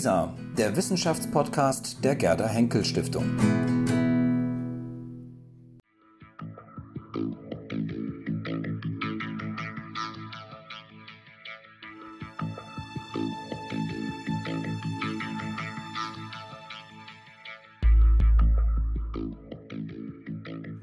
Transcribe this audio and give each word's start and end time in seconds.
WISA, 0.00 0.32
der 0.56 0.74
Wissenschaftspodcast 0.76 2.02
der 2.02 2.16
Gerda 2.16 2.46
Henkel 2.46 2.86
Stiftung. 2.86 3.26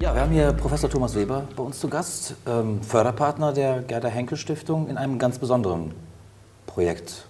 Ja, 0.00 0.14
wir 0.14 0.20
haben 0.20 0.30
hier 0.30 0.52
Professor 0.52 0.88
Thomas 0.88 1.16
Weber 1.16 1.48
bei 1.56 1.62
uns 1.64 1.80
zu 1.80 1.88
Gast, 1.88 2.36
ähm, 2.46 2.80
Förderpartner 2.84 3.52
der 3.52 3.82
Gerda 3.82 4.06
Henkel 4.06 4.38
Stiftung 4.38 4.88
in 4.88 4.96
einem 4.96 5.18
ganz 5.18 5.40
besonderen 5.40 5.92
Projekt. 6.66 7.27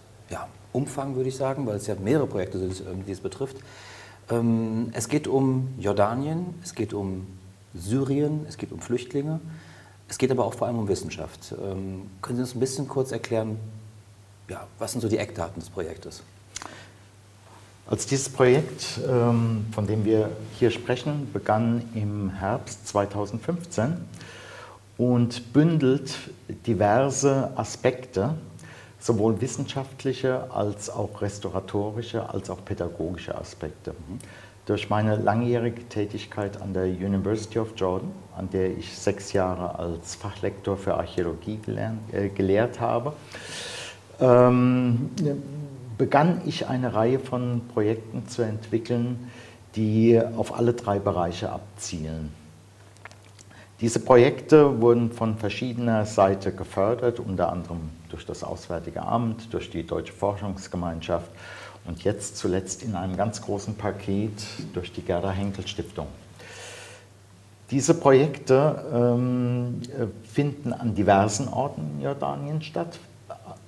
Umfang 0.73 1.17
würde 1.17 1.29
ich 1.29 1.37
sagen, 1.37 1.67
weil 1.67 1.77
es 1.77 1.87
ja 1.87 1.95
mehrere 1.95 2.27
Projekte 2.27 2.59
sind, 2.59 2.83
die 3.07 3.13
es 3.13 3.21
betrifft. 3.21 3.57
Ähm, 4.31 4.91
es 4.93 5.09
geht 5.09 5.27
um 5.27 5.69
Jordanien, 5.79 6.55
es 6.63 6.75
geht 6.75 6.93
um 6.93 7.27
Syrien, 7.75 8.45
es 8.49 8.59
geht 8.59 8.73
um 8.73 8.81
Flüchtlinge, 8.81 9.41
es 10.09 10.19
geht 10.19 10.31
aber 10.31 10.45
auch 10.45 10.55
vor 10.55 10.67
allem 10.67 10.79
um 10.79 10.89
Wissenschaft. 10.89 11.53
Ähm, 11.53 12.11
können 12.23 12.37
Sie 12.37 12.43
uns 12.43 12.55
ein 12.55 12.61
bisschen 12.61 12.89
kurz 12.89 13.13
erklären, 13.13 13.59
ja, 14.49 14.67
was 14.79 14.93
sind 14.93 15.01
so 15.01 15.09
die 15.09 15.19
Eckdaten 15.19 15.61
des 15.61 15.71
Projektes? 15.71 16.23
Als 17.87 18.07
dieses 18.07 18.29
Projekt, 18.29 19.01
ähm, 19.09 19.67
von 19.73 19.87
dem 19.87 20.05
wir 20.05 20.31
hier 20.59 20.71
sprechen, 20.71 21.31
begann 21.33 21.83
im 21.95 22.31
Herbst 22.31 22.87
2015 22.89 23.97
und 24.99 25.53
bündelt 25.55 26.15
diverse 26.67 27.51
Aspekte, 27.57 28.35
sowohl 28.99 29.41
wissenschaftliche 29.41 30.51
als 30.51 30.91
auch 30.91 31.23
restauratorische 31.23 32.29
als 32.29 32.51
auch 32.51 32.65
pädagogische 32.65 33.37
Aspekte. 33.37 33.95
Durch 34.67 34.91
meine 34.91 35.17
langjährige 35.17 35.89
Tätigkeit 35.89 36.61
an 36.61 36.75
der 36.75 36.85
University 36.85 37.59
of 37.59 37.73
Jordan, 37.77 38.11
an 38.37 38.51
der 38.51 38.77
ich 38.77 38.99
sechs 38.99 39.33
Jahre 39.33 39.79
als 39.79 40.15
Fachlektor 40.15 40.77
für 40.77 40.95
Archäologie 40.95 41.59
gelernt, 41.65 42.13
äh, 42.13 42.29
gelehrt 42.29 42.81
habe, 42.81 43.15
ähm, 44.21 45.11
begann 45.97 46.43
ich 46.45 46.67
eine 46.67 46.93
Reihe 46.93 47.19
von 47.19 47.63
Projekten 47.73 48.29
zu 48.29 48.43
entwickeln, 48.43 49.31
die 49.75 50.21
auf 50.37 50.55
alle 50.57 50.75
drei 50.75 50.99
Bereiche 50.99 51.51
abzielen. 51.51 52.33
Diese 53.81 54.01
Projekte 54.01 54.81
wurden 54.81 55.13
von 55.13 55.39
verschiedener 55.39 56.05
Seite 56.05 56.53
gefördert, 56.53 57.21
unter 57.21 57.53
anderem 57.53 57.91
durch 58.09 58.27
das 58.27 58.43
Auswärtige 58.43 59.03
Amt, 59.03 59.53
durch 59.53 59.71
die 59.71 59.87
Deutsche 59.87 60.13
Forschungsgemeinschaft 60.13 61.31
und 61.87 62.05
jetzt 62.05 62.37
zuletzt 62.37 62.83
in 62.83 62.95
einem 62.95 63.17
ganz 63.17 63.41
großen 63.43 63.75
Paket 63.75 64.33
durch 64.75 64.93
die 64.93 65.03
Gerda 65.03 65.31
Henkel 65.31 65.67
Stiftung. 65.67 66.07
Diese 67.71 67.95
Projekte 67.95 68.85
ähm, 68.93 69.83
finden 70.25 70.73
an 70.73 70.95
diversen 70.95 71.49
Orten 71.49 71.83
in 71.97 72.03
Jordanien 72.03 72.63
statt, 72.63 72.99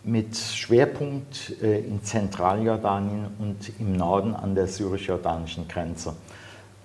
mit 0.05 0.37
Schwerpunkt 0.37 1.63
äh, 1.63 1.81
in 1.81 2.03
Zentraljordanien 2.03 3.27
und 3.39 3.73
im 3.79 3.97
Norden 3.97 4.35
an 4.35 4.55
der 4.55 4.67
syrisch-jordanischen 4.67 5.69
Grenze, 5.69 6.15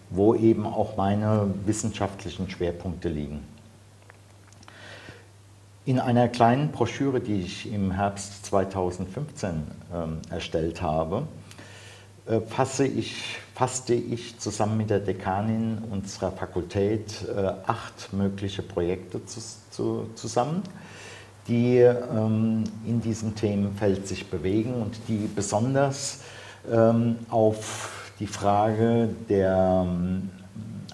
wo 0.10 0.36
eben 0.36 0.66
auch 0.66 0.98
meine 0.98 1.54
wissenschaftlichen 1.66 2.50
Schwerpunkte 2.50 3.08
liegen. 3.08 3.55
In 5.86 6.00
einer 6.00 6.28
kleinen 6.28 6.72
Broschüre, 6.72 7.20
die 7.20 7.42
ich 7.42 7.72
im 7.72 7.92
Herbst 7.92 8.46
2015 8.48 9.64
ähm, 9.94 10.18
erstellt 10.32 10.82
habe, 10.82 11.28
äh, 12.26 12.40
fasse 12.42 12.88
ich, 12.88 13.38
fasste 13.54 13.94
ich 13.94 14.40
zusammen 14.40 14.78
mit 14.78 14.90
der 14.90 15.00
Dekanin 15.00 15.84
unserer 15.92 16.32
Fakultät 16.32 17.28
äh, 17.28 17.54
acht 17.68 18.14
mögliche 18.14 18.64
Projekte 18.64 19.24
zu, 19.26 19.40
zu, 19.70 20.10
zusammen 20.16 20.64
die 21.48 21.78
ähm, 21.78 22.64
in 22.86 23.02
diesem 23.02 23.36
Themenfeld 23.36 24.08
sich 24.08 24.30
bewegen 24.30 24.74
und 24.74 24.98
die 25.08 25.30
besonders 25.34 26.22
ähm, 26.72 27.18
auf 27.30 28.12
die 28.20 28.28
Frage 28.28 29.10
der 29.30 29.86
ähm, 29.86 30.30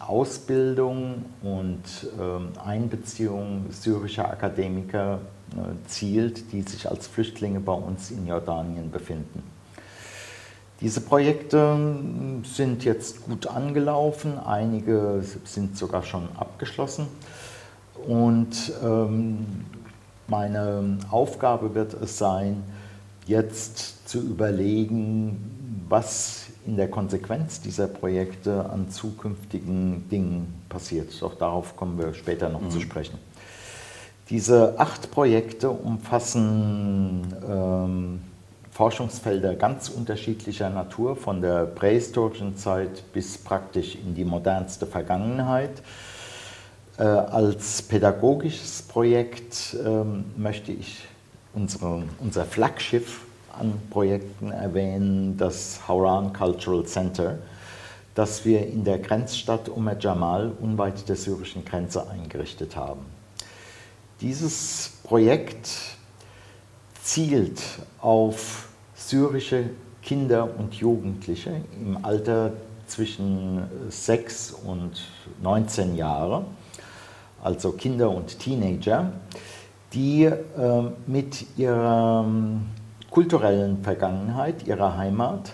Ausbildung 0.07 1.25
und 1.41 1.83
ähm, 2.19 2.49
Einbeziehung 2.63 3.65
syrischer 3.71 4.29
Akademiker 4.29 5.19
äh, 5.51 5.87
zielt, 5.87 6.51
die 6.51 6.61
sich 6.61 6.89
als 6.89 7.07
Flüchtlinge 7.07 7.59
bei 7.59 7.73
uns 7.73 8.11
in 8.11 8.27
Jordanien 8.27 8.91
befinden. 8.91 9.43
Diese 10.81 11.01
Projekte 11.01 11.57
ähm, 11.57 12.43
sind 12.43 12.83
jetzt 12.83 13.23
gut 13.25 13.47
angelaufen, 13.47 14.39
einige 14.39 15.23
sind 15.43 15.77
sogar 15.77 16.03
schon 16.03 16.29
abgeschlossen 16.37 17.07
und 18.07 18.73
ähm, 18.83 19.45
meine 20.27 20.97
Aufgabe 21.11 21.75
wird 21.75 21.93
es 21.93 22.17
sein, 22.17 22.63
jetzt 23.27 24.07
zu 24.09 24.19
überlegen, 24.19 25.85
was 25.87 26.47
in 26.65 26.77
der 26.77 26.89
Konsequenz 26.89 27.61
dieser 27.61 27.87
Projekte 27.87 28.69
an 28.69 28.89
zukünftigen 28.89 30.07
Dingen 30.09 30.61
passiert. 30.69 31.11
Auch 31.23 31.35
darauf 31.35 31.75
kommen 31.75 31.97
wir 31.97 32.13
später 32.13 32.49
noch 32.49 32.61
mhm. 32.61 32.71
zu 32.71 32.81
sprechen. 32.81 33.17
Diese 34.29 34.79
acht 34.79 35.11
Projekte 35.11 35.69
umfassen 35.69 37.33
ähm, 37.47 38.21
Forschungsfelder 38.71 39.55
ganz 39.55 39.89
unterschiedlicher 39.89 40.69
Natur, 40.69 41.15
von 41.15 41.41
der 41.41 41.65
prähistorischen 41.65 42.55
Zeit 42.55 43.11
bis 43.11 43.37
praktisch 43.37 43.95
in 43.95 44.15
die 44.15 44.23
modernste 44.23 44.85
Vergangenheit. 44.85 45.81
Äh, 46.97 47.03
als 47.03 47.81
pädagogisches 47.81 48.83
Projekt 48.83 49.75
ähm, 49.85 50.25
möchte 50.37 50.71
ich 50.71 51.03
unsere, 51.53 52.03
unser 52.19 52.45
Flaggschiff 52.45 53.21
an 53.59 53.79
Projekten 53.89 54.51
erwähnen, 54.51 55.37
das 55.37 55.87
Hauran 55.87 56.33
Cultural 56.33 56.85
Center, 56.85 57.39
das 58.15 58.45
wir 58.45 58.65
in 58.67 58.83
der 58.83 58.99
Grenzstadt 58.99 59.69
Umm 59.69 59.89
Jamal 59.99 60.51
unweit 60.59 61.07
der 61.07 61.15
syrischen 61.15 61.63
Grenze 61.65 62.09
eingerichtet 62.09 62.75
haben. 62.75 63.01
Dieses 64.19 64.99
Projekt 65.03 65.69
zielt 67.01 67.61
auf 67.99 68.69
syrische 68.95 69.69
Kinder 70.03 70.49
und 70.57 70.75
Jugendliche 70.75 71.61
im 71.79 72.03
Alter 72.03 72.53
zwischen 72.87 73.63
6 73.89 74.51
und 74.51 75.01
19 75.41 75.95
Jahre 75.95 76.45
also 77.43 77.71
Kinder 77.71 78.09
und 78.09 78.39
Teenager, 78.39 79.11
die 79.93 80.23
äh, 80.25 80.37
mit 81.07 81.45
ihrer 81.57 82.23
ähm, 82.25 82.67
kulturellen 83.11 83.83
Vergangenheit, 83.83 84.65
ihrer 84.65 84.97
Heimat, 84.97 85.53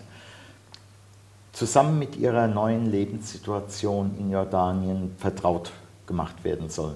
zusammen 1.52 2.00
mit 2.00 2.16
ihrer 2.16 2.48
neuen 2.48 2.86
Lebenssituation 2.86 4.16
in 4.20 4.32
Jordanien 4.32 5.14
vertraut 5.18 5.72
gemacht 6.06 6.44
werden 6.44 6.70
sollen. 6.70 6.96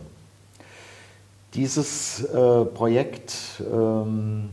Dieses 1.56 2.24
äh, 2.24 2.66
Projekt 2.66 3.34
ähm, 3.60 4.52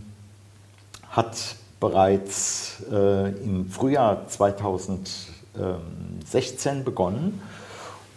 hat 1.10 1.56
bereits 1.78 2.82
äh, 2.90 3.28
im 3.44 3.69
Frühjahr 3.70 4.26
2016 4.26 6.84
begonnen 6.84 7.42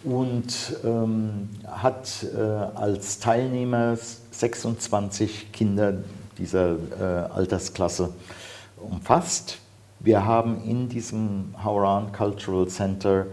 und 0.02 0.78
ähm, 0.82 1.50
hat 1.66 2.26
äh, 2.34 2.40
als 2.40 3.18
Teilnehmer 3.20 3.96
26 4.32 5.52
Kinder 5.52 5.98
dieser 6.42 6.76
äh, 6.98 7.32
Altersklasse 7.32 8.12
umfasst. 8.76 9.58
Wir 10.00 10.26
haben 10.26 10.62
in 10.64 10.88
diesem 10.88 11.54
Hauran 11.62 12.10
Cultural 12.12 12.66
Center 12.66 13.26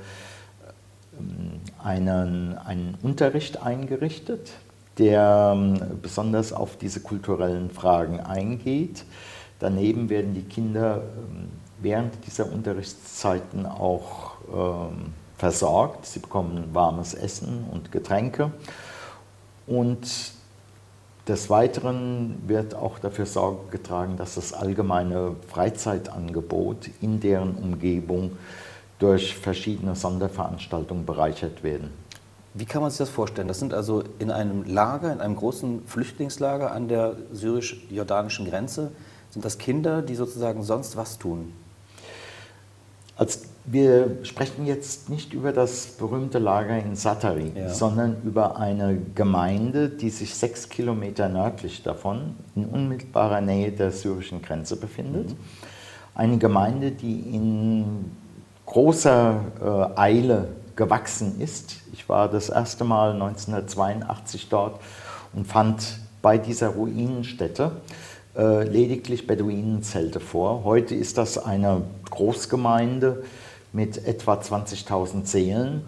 ähm, 1.19 1.59
einen, 1.83 2.56
einen 2.57 2.97
Unterricht 3.01 3.63
eingerichtet, 3.63 4.51
der 5.00 5.53
ähm, 5.56 6.00
besonders 6.03 6.53
auf 6.53 6.77
diese 6.77 7.00
kulturellen 7.00 7.71
Fragen 7.71 8.19
eingeht. 8.19 9.03
Daneben 9.57 10.09
werden 10.09 10.35
die 10.35 10.44
Kinder 10.44 10.97
ähm, 10.97 11.50
während 11.81 12.13
dieser 12.27 12.51
Unterrichtszeiten 12.51 13.65
auch 13.65 14.33
ähm, 14.53 15.13
versorgt. 15.38 16.06
Sie 16.06 16.19
bekommen 16.19 16.69
warmes 16.73 17.15
Essen 17.15 17.65
und 17.71 17.91
Getränke. 17.91 18.51
Und 19.65 20.33
des 21.29 21.49
Weiteren 21.49 22.41
wird 22.47 22.73
auch 22.73 22.97
dafür 22.97 23.27
Sorge 23.27 23.69
getragen, 23.69 24.17
dass 24.17 24.35
das 24.35 24.51
allgemeine 24.51 25.35
Freizeitangebot 25.47 26.89
in 27.01 27.19
deren 27.19 27.55
Umgebung 27.55 28.31
durch 28.97 29.35
verschiedene 29.35 29.95
Sonderveranstaltungen 29.95 31.05
bereichert 31.05 31.63
werden. 31.63 31.91
Wie 32.55 32.65
kann 32.65 32.81
man 32.81 32.89
sich 32.89 32.97
das 32.97 33.09
vorstellen? 33.09 33.47
Das 33.47 33.59
sind 33.59 33.75
also 33.75 34.03
in 34.17 34.31
einem 34.31 34.65
Lager, 34.65 35.13
in 35.13 35.21
einem 35.21 35.35
großen 35.35 35.85
Flüchtlingslager 35.85 36.71
an 36.71 36.87
der 36.87 37.15
syrisch-jordanischen 37.31 38.49
Grenze, 38.49 38.91
sind 39.29 39.45
das 39.45 39.59
Kinder, 39.59 40.01
die 40.01 40.15
sozusagen 40.15 40.63
sonst 40.63 40.97
was 40.97 41.19
tun? 41.19 41.53
Als 43.15 43.43
wir 43.65 44.19
sprechen 44.23 44.65
jetzt 44.65 45.09
nicht 45.09 45.33
über 45.33 45.51
das 45.51 45.88
berühmte 45.97 46.39
Lager 46.39 46.77
in 46.77 46.95
Satari, 46.95 47.51
ja. 47.56 47.69
sondern 47.69 48.17
über 48.23 48.57
eine 48.57 48.97
Gemeinde, 49.15 49.89
die 49.89 50.09
sich 50.09 50.33
sechs 50.33 50.69
Kilometer 50.69 51.29
nördlich 51.29 51.83
davon 51.83 52.35
in 52.56 52.65
unmittelbarer 52.65 53.41
Nähe 53.41 53.71
der 53.71 53.91
syrischen 53.91 54.41
Grenze 54.41 54.75
befindet. 54.75 55.29
Mhm. 55.29 55.38
Eine 56.15 56.38
Gemeinde, 56.38 56.91
die 56.91 57.19
in 57.19 58.11
großer 58.65 59.41
äh, 59.95 60.00
Eile 60.00 60.50
gewachsen 60.75 61.39
ist. 61.39 61.75
Ich 61.94 62.07
war 62.07 62.29
das 62.29 62.50
erste 62.50 62.83
Mal 62.83 63.13
1982 63.13 64.50
dort 64.50 64.79
und 65.33 65.45
fand 65.45 66.00
bei 66.21 66.38
dieser 66.38 66.69
Ruinenstätte 66.69 67.71
äh, 68.38 68.63
lediglich 68.63 69.27
Beduinenzelte 69.27 70.19
vor. 70.19 70.63
Heute 70.63 70.95
ist 70.95 71.17
das 71.17 71.38
eine 71.38 71.81
Großgemeinde 72.09 73.23
mit 73.71 74.06
etwa 74.06 74.36
20.000 74.36 75.25
Seelen, 75.25 75.83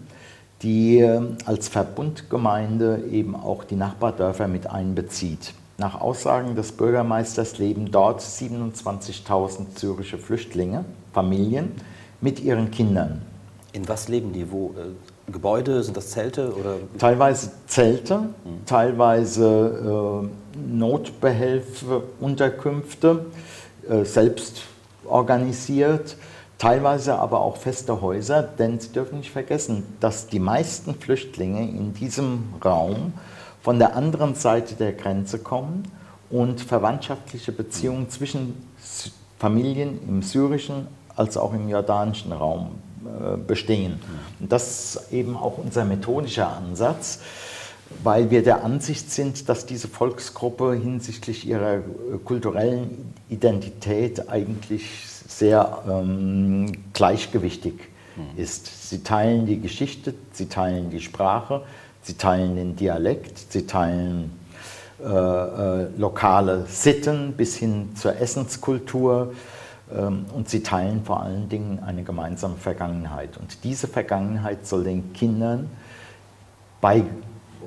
die 0.62 1.00
ähm, 1.00 1.38
als 1.44 1.68
Verbundgemeinde 1.68 3.04
eben 3.10 3.34
auch 3.34 3.64
die 3.64 3.76
Nachbardörfer 3.76 4.48
mit 4.48 4.68
einbezieht. 4.68 5.54
Nach 5.78 6.00
Aussagen 6.00 6.54
des 6.54 6.72
Bürgermeisters 6.72 7.58
leben 7.58 7.90
dort 7.90 8.20
27.000 8.20 9.78
syrische 9.78 10.18
Flüchtlinge, 10.18 10.84
Familien, 11.12 11.72
mit 12.20 12.40
ihren 12.40 12.70
Kindern. 12.70 13.22
In 13.72 13.88
was 13.88 14.08
leben 14.08 14.32
die? 14.32 14.52
Wo? 14.52 14.74
Äh, 14.76 15.32
Gebäude? 15.32 15.82
Sind 15.82 15.96
das 15.96 16.10
Zelte? 16.10 16.54
Oder? 16.54 16.76
Teilweise 16.98 17.50
Zelte, 17.66 18.14
hm. 18.16 18.30
teilweise 18.66 20.22
äh, 20.24 20.68
Notbehelfe, 20.72 22.02
Unterkünfte, 22.20 23.26
äh, 23.88 24.04
selbst 24.04 24.62
organisiert 25.04 26.16
teilweise 26.62 27.18
aber 27.18 27.40
auch 27.40 27.56
feste 27.56 28.00
Häuser, 28.00 28.40
denn 28.40 28.78
Sie 28.78 28.92
dürfen 28.92 29.18
nicht 29.18 29.32
vergessen, 29.32 29.82
dass 29.98 30.28
die 30.28 30.38
meisten 30.38 30.94
Flüchtlinge 30.94 31.68
in 31.68 31.92
diesem 31.92 32.54
Raum 32.64 33.14
von 33.62 33.80
der 33.80 33.96
anderen 33.96 34.36
Seite 34.36 34.76
der 34.76 34.92
Grenze 34.92 35.40
kommen 35.40 35.82
und 36.30 36.60
verwandtschaftliche 36.60 37.50
Beziehungen 37.50 38.10
zwischen 38.10 38.54
Familien 39.40 39.98
im 40.08 40.22
syrischen 40.22 40.86
als 41.16 41.36
auch 41.36 41.52
im 41.52 41.68
jordanischen 41.68 42.30
Raum 42.30 42.76
äh, 43.04 43.36
bestehen. 43.36 43.98
Und 44.38 44.52
das 44.52 44.94
ist 44.94 45.12
eben 45.12 45.36
auch 45.36 45.58
unser 45.58 45.84
methodischer 45.84 46.56
Ansatz, 46.56 47.18
weil 48.04 48.30
wir 48.30 48.44
der 48.44 48.62
Ansicht 48.62 49.10
sind, 49.10 49.48
dass 49.48 49.66
diese 49.66 49.88
Volksgruppe 49.88 50.74
hinsichtlich 50.74 51.44
ihrer 51.44 51.80
kulturellen 52.24 53.12
Identität 53.28 54.28
eigentlich 54.28 55.11
sehr 55.38 55.82
ähm, 55.88 56.72
gleichgewichtig 56.92 57.74
mhm. 58.16 58.38
ist. 58.38 58.88
Sie 58.88 59.02
teilen 59.02 59.46
die 59.46 59.60
Geschichte, 59.60 60.14
sie 60.32 60.46
teilen 60.46 60.90
die 60.90 61.00
Sprache, 61.00 61.62
sie 62.02 62.14
teilen 62.14 62.56
den 62.56 62.76
Dialekt, 62.76 63.52
sie 63.52 63.66
teilen 63.66 64.32
äh, 65.02 65.06
äh, 65.06 65.88
lokale 65.96 66.66
Sitten 66.66 67.32
bis 67.32 67.56
hin 67.56 67.96
zur 67.96 68.16
Essenskultur 68.16 69.34
ähm, 69.92 70.26
und 70.32 70.48
sie 70.48 70.62
teilen 70.62 71.04
vor 71.04 71.22
allen 71.22 71.48
Dingen 71.48 71.80
eine 71.84 72.02
gemeinsame 72.02 72.56
Vergangenheit. 72.56 73.36
Und 73.36 73.64
diese 73.64 73.88
Vergangenheit 73.88 74.66
soll 74.66 74.84
den 74.84 75.12
Kindern 75.12 75.70
bei 76.80 77.04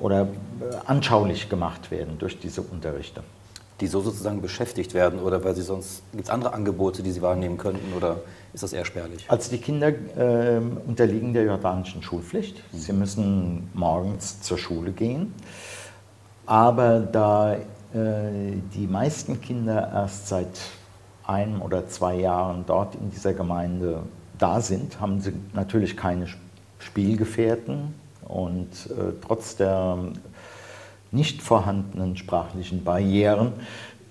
oder 0.00 0.22
äh, 0.22 0.26
anschaulich 0.86 1.48
gemacht 1.48 1.90
werden 1.90 2.18
durch 2.18 2.38
diese 2.38 2.62
Unterrichte 2.62 3.22
die 3.80 3.86
so 3.86 4.00
sozusagen 4.00 4.40
beschäftigt 4.40 4.94
werden 4.94 5.20
oder 5.20 5.44
weil 5.44 5.54
sie 5.54 5.62
sonst 5.62 6.02
gibt 6.12 6.24
es 6.24 6.30
andere 6.30 6.54
Angebote, 6.54 7.02
die 7.02 7.10
sie 7.12 7.22
wahrnehmen 7.22 7.58
könnten 7.58 7.92
oder 7.94 8.20
ist 8.54 8.62
das 8.62 8.72
eher 8.72 8.86
spärlich? 8.86 9.26
Also 9.28 9.50
die 9.50 9.58
Kinder 9.58 9.88
äh, 9.88 10.60
unterliegen 10.86 11.34
der 11.34 11.44
jordanischen 11.44 12.02
Schulpflicht. 12.02 12.62
Mhm. 12.72 12.78
Sie 12.78 12.92
müssen 12.92 13.70
morgens 13.74 14.40
zur 14.40 14.56
Schule 14.56 14.92
gehen. 14.92 15.34
Aber 16.46 17.00
da 17.00 17.54
äh, 17.54 17.58
die 18.74 18.86
meisten 18.86 19.40
Kinder 19.40 19.90
erst 19.92 20.28
seit 20.28 20.58
einem 21.26 21.60
oder 21.60 21.88
zwei 21.88 22.16
Jahren 22.16 22.64
dort 22.66 22.94
in 22.94 23.10
dieser 23.10 23.34
Gemeinde 23.34 24.04
da 24.38 24.60
sind, 24.60 25.00
haben 25.00 25.20
sie 25.20 25.32
natürlich 25.54 25.96
keine 25.96 26.26
Spielgefährten 26.78 27.94
und 28.22 28.68
äh, 28.90 29.12
trotz 29.26 29.56
der 29.56 29.98
nicht 31.12 31.42
vorhandenen 31.42 32.16
sprachlichen 32.16 32.84
Barrieren 32.84 33.52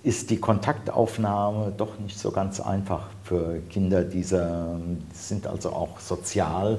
ist 0.02 0.30
die 0.30 0.38
Kontaktaufnahme 0.38 1.72
doch 1.76 1.98
nicht 1.98 2.18
so 2.18 2.30
ganz 2.30 2.60
einfach 2.60 3.08
für 3.24 3.60
Kinder 3.68 4.04
dieser, 4.04 4.78
sind 5.12 5.48
also 5.48 5.70
auch 5.70 5.98
sozial 5.98 6.78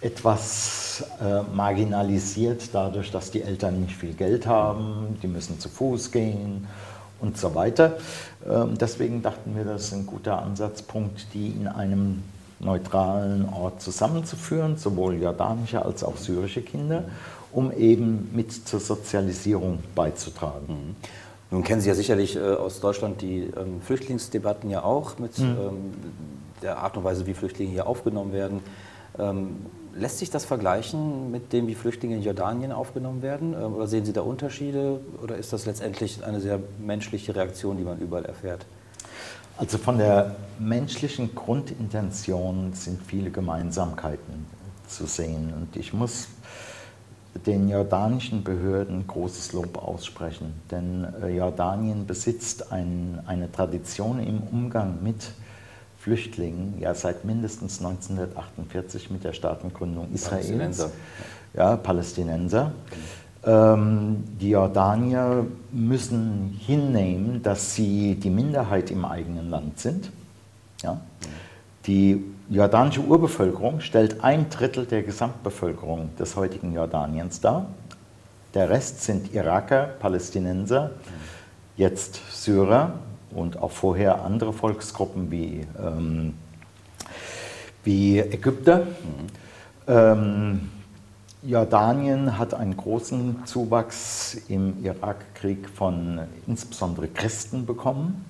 etwas 0.00 1.04
äh, 1.20 1.42
marginalisiert, 1.54 2.70
dadurch, 2.72 3.10
dass 3.10 3.30
die 3.30 3.42
Eltern 3.42 3.80
nicht 3.80 3.94
viel 3.94 4.12
Geld 4.12 4.46
haben, 4.46 5.18
die 5.22 5.28
müssen 5.28 5.58
zu 5.60 5.68
Fuß 5.68 6.10
gehen 6.10 6.66
und 7.20 7.36
so 7.36 7.54
weiter. 7.54 7.96
Ähm, 8.48 8.76
deswegen 8.78 9.22
dachten 9.22 9.56
wir, 9.56 9.64
das 9.64 9.84
ist 9.84 9.92
ein 9.92 10.06
guter 10.06 10.42
Ansatzpunkt, 10.42 11.26
die 11.34 11.48
in 11.48 11.66
einem 11.66 12.22
neutralen 12.60 13.48
Ort 13.48 13.80
zusammenzuführen, 13.80 14.76
sowohl 14.76 15.16
jordanische 15.16 15.84
als 15.84 16.02
auch 16.02 16.16
syrische 16.16 16.62
Kinder 16.62 17.04
um 17.52 17.72
eben 17.72 18.30
mit 18.34 18.52
zur 18.52 18.80
Sozialisierung 18.80 19.78
beizutragen. 19.94 20.66
Mhm. 20.68 20.96
Nun 21.50 21.64
kennen 21.64 21.80
Sie 21.80 21.88
ja 21.88 21.94
sicherlich 21.94 22.36
äh, 22.36 22.40
aus 22.40 22.80
Deutschland 22.80 23.22
die 23.22 23.50
ähm, 23.56 23.80
Flüchtlingsdebatten 23.80 24.68
ja 24.68 24.84
auch 24.84 25.18
mit 25.18 25.38
mhm. 25.38 25.44
ähm, 25.44 25.76
der 26.62 26.78
Art 26.78 26.96
und 26.96 27.04
Weise, 27.04 27.26
wie 27.26 27.34
Flüchtlinge 27.34 27.70
hier 27.70 27.86
aufgenommen 27.86 28.32
werden. 28.32 28.60
Ähm, 29.18 29.56
lässt 29.94 30.18
sich 30.18 30.30
das 30.30 30.44
vergleichen 30.44 31.30
mit 31.30 31.52
dem, 31.52 31.66
wie 31.66 31.74
Flüchtlinge 31.74 32.16
in 32.16 32.22
Jordanien 32.22 32.70
aufgenommen 32.70 33.22
werden? 33.22 33.54
Ähm, 33.54 33.74
oder 33.74 33.86
sehen 33.86 34.04
Sie 34.04 34.12
da 34.12 34.20
Unterschiede? 34.20 35.00
Oder 35.22 35.36
ist 35.36 35.52
das 35.52 35.64
letztendlich 35.64 36.22
eine 36.24 36.40
sehr 36.40 36.60
menschliche 36.78 37.34
Reaktion, 37.34 37.78
die 37.78 37.84
man 37.84 37.98
überall 37.98 38.26
erfährt? 38.26 38.66
Also 39.58 39.76
von 39.76 39.98
der 39.98 40.36
menschlichen 40.60 41.34
Grundintention 41.34 42.72
sind 42.74 43.02
viele 43.02 43.32
Gemeinsamkeiten 43.32 44.46
zu 44.86 45.06
sehen. 45.06 45.52
Und 45.52 45.76
ich 45.76 45.92
muss 45.92 46.28
den 47.44 47.68
jordanischen 47.68 48.44
Behörden 48.44 49.04
großes 49.06 49.52
Lob 49.52 49.78
aussprechen, 49.78 50.54
denn 50.70 51.06
äh, 51.22 51.36
Jordanien 51.36 52.06
besitzt 52.06 52.72
ein, 52.72 53.20
eine 53.26 53.50
Tradition 53.50 54.20
im 54.20 54.40
Umgang 54.40 55.02
mit 55.02 55.32
Flüchtlingen, 55.98 56.78
ja 56.80 56.94
seit 56.94 57.24
mindestens 57.24 57.78
1948 57.78 59.10
mit 59.10 59.24
der 59.24 59.32
Staatengründung 59.32 60.12
Israels. 60.12 60.46
Palästinenser. 60.46 60.90
Ja, 61.54 61.76
Palästinenser. 61.76 62.72
Ähm, 63.48 64.24
die 64.38 64.50
Jordanier 64.50 65.46
müssen 65.72 66.60
hinnehmen, 66.66 67.42
dass 67.42 67.74
sie 67.74 68.14
die 68.16 68.28
Minderheit 68.28 68.90
im 68.90 69.06
eigenen 69.06 69.48
Land 69.48 69.78
sind. 69.78 70.12
Ja? 70.82 71.00
Die 71.86 72.22
jordanische 72.50 73.00
Urbevölkerung 73.00 73.80
stellt 73.80 74.22
ein 74.22 74.50
Drittel 74.50 74.84
der 74.84 75.02
Gesamtbevölkerung 75.02 76.14
des 76.18 76.36
heutigen 76.36 76.74
Jordaniens 76.74 77.40
dar. 77.40 77.68
Der 78.52 78.68
Rest 78.68 79.02
sind 79.02 79.32
Iraker, 79.32 79.84
Palästinenser, 79.98 80.90
jetzt 81.78 82.20
Syrer 82.30 82.92
und 83.30 83.62
auch 83.62 83.70
vorher 83.70 84.24
andere 84.26 84.52
Volksgruppen 84.52 85.30
wie, 85.30 85.66
ähm, 85.82 86.34
wie 87.82 88.18
Ägypter. 88.18 88.80
Mhm. 88.80 89.26
Ähm, 89.86 90.60
Jordanien 91.42 92.38
hat 92.38 92.54
einen 92.54 92.76
großen 92.76 93.44
Zuwachs 93.46 94.36
im 94.48 94.84
Irakkrieg 94.84 95.68
von 95.68 96.20
insbesondere 96.46 97.08
Christen 97.08 97.64
bekommen 97.64 98.24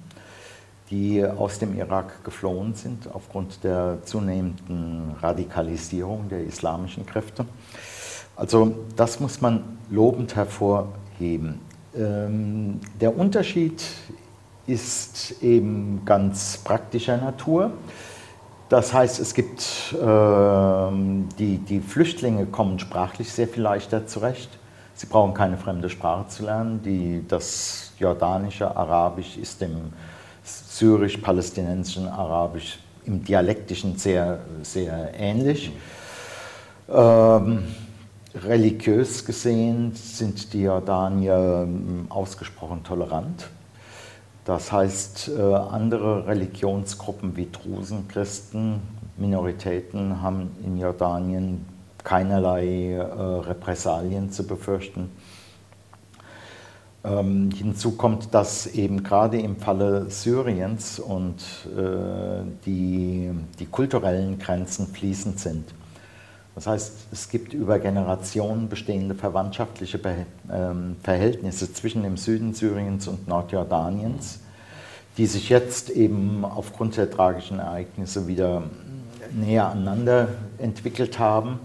die 0.91 1.25
aus 1.25 1.59
dem 1.59 1.77
Irak 1.77 2.25
geflohen 2.25 2.75
sind 2.75 3.09
aufgrund 3.13 3.63
der 3.63 3.99
zunehmenden 4.05 5.15
Radikalisierung 5.21 6.29
der 6.29 6.45
islamischen 6.45 7.05
Kräfte. 7.05 7.45
Also 8.37 8.75
das 8.97 9.21
muss 9.21 9.41
man 9.41 9.79
lobend 9.91 10.37
hervorheben. 10.37 11.61
Ähm, 11.95 12.81
der 13.01 13.17
Unterschied 13.17 13.83
ist 14.67 15.43
eben 15.43 16.03
ganz 16.05 16.59
praktischer 16.59 17.17
Natur. 17.17 17.73
Das 18.69 18.93
heißt, 18.93 19.19
es 19.21 19.33
gibt 19.33 19.95
ähm, 19.99 21.29
die, 21.39 21.57
die 21.59 21.81
Flüchtlinge 21.81 22.47
kommen 22.47 22.79
sprachlich 22.79 23.33
sehr 23.33 23.49
viel 23.49 23.63
leichter 23.63 24.07
zurecht. 24.07 24.51
Sie 24.95 25.07
brauchen 25.07 25.33
keine 25.33 25.57
fremde 25.57 25.89
Sprache 25.89 26.29
zu 26.29 26.45
lernen. 26.45 26.83
Die, 26.83 27.25
das 27.27 27.93
jordanische 27.99 28.77
Arabisch 28.77 29.39
ist 29.39 29.63
dem 29.63 29.93
syrisch-palästinensischen 30.45 32.09
Arabisch 32.09 32.79
im 33.07 33.25
Dialektischen 33.25 33.97
sehr, 33.97 34.41
sehr 34.63 35.19
ähnlich. 35.19 35.73
Ähm, 36.91 37.65
religiös 38.35 39.25
gesehen 39.25 39.93
sind 39.95 40.53
die 40.53 40.63
Jordanier 40.63 41.65
ähm, 41.65 42.07
ausgesprochen 42.11 42.85
tolerant. 42.85 43.49
Das 44.49 44.73
heißt, 44.73 45.33
äh, 45.37 45.43
andere 45.43 46.27
Religionsgruppen 46.27 47.37
wie 47.37 47.51
Drusen, 47.53 48.09
Christen, 48.09 48.81
Minoritäten 49.19 50.23
haben 50.23 50.57
in 50.65 50.79
Jordanien 50.79 51.67
keinerlei 52.03 52.93
äh, 52.95 53.03
Repressalien 53.03 54.33
zu 54.33 54.47
befürchten. 54.47 55.11
Ähm, 57.05 57.51
hinzu 57.55 57.99
kommt, 57.99 58.33
dass 58.33 58.67
eben 58.67 59.03
gerade 59.03 59.39
im 59.39 59.57
Falle 59.57 60.09
Syriens 60.09 60.99
und 60.99 61.43
äh, 61.67 62.43
die, 62.65 63.31
die 63.59 63.67
kulturellen 63.67 64.39
Grenzen 64.39 64.87
fließend 64.87 65.39
sind. 65.39 65.75
Das 66.59 66.67
heißt, 66.67 66.93
es 67.13 67.29
gibt 67.29 67.53
über 67.53 67.79
Generationen 67.79 68.69
bestehende 68.69 69.15
verwandtschaftliche 69.15 70.01
ähm, 70.53 70.97
Verhältnisse 71.05 71.73
zwischen 71.73 72.03
dem 72.03 72.17
Süden 72.17 72.53
Syriens 72.53 73.07
und 73.07 73.29
Nordjordaniens, 73.29 74.41
die 75.19 75.27
sich 75.27 75.51
jetzt 75.51 75.89
eben 75.89 76.45
aufgrund 76.45 76.97
der 76.97 77.13
tragischen 77.13 77.61
Ereignisse 77.61 78.27
wieder 78.27 78.65
näher 79.33 79.69
aneinander 79.69 80.31
entwickelt 80.59 81.21
haben. 81.21 81.61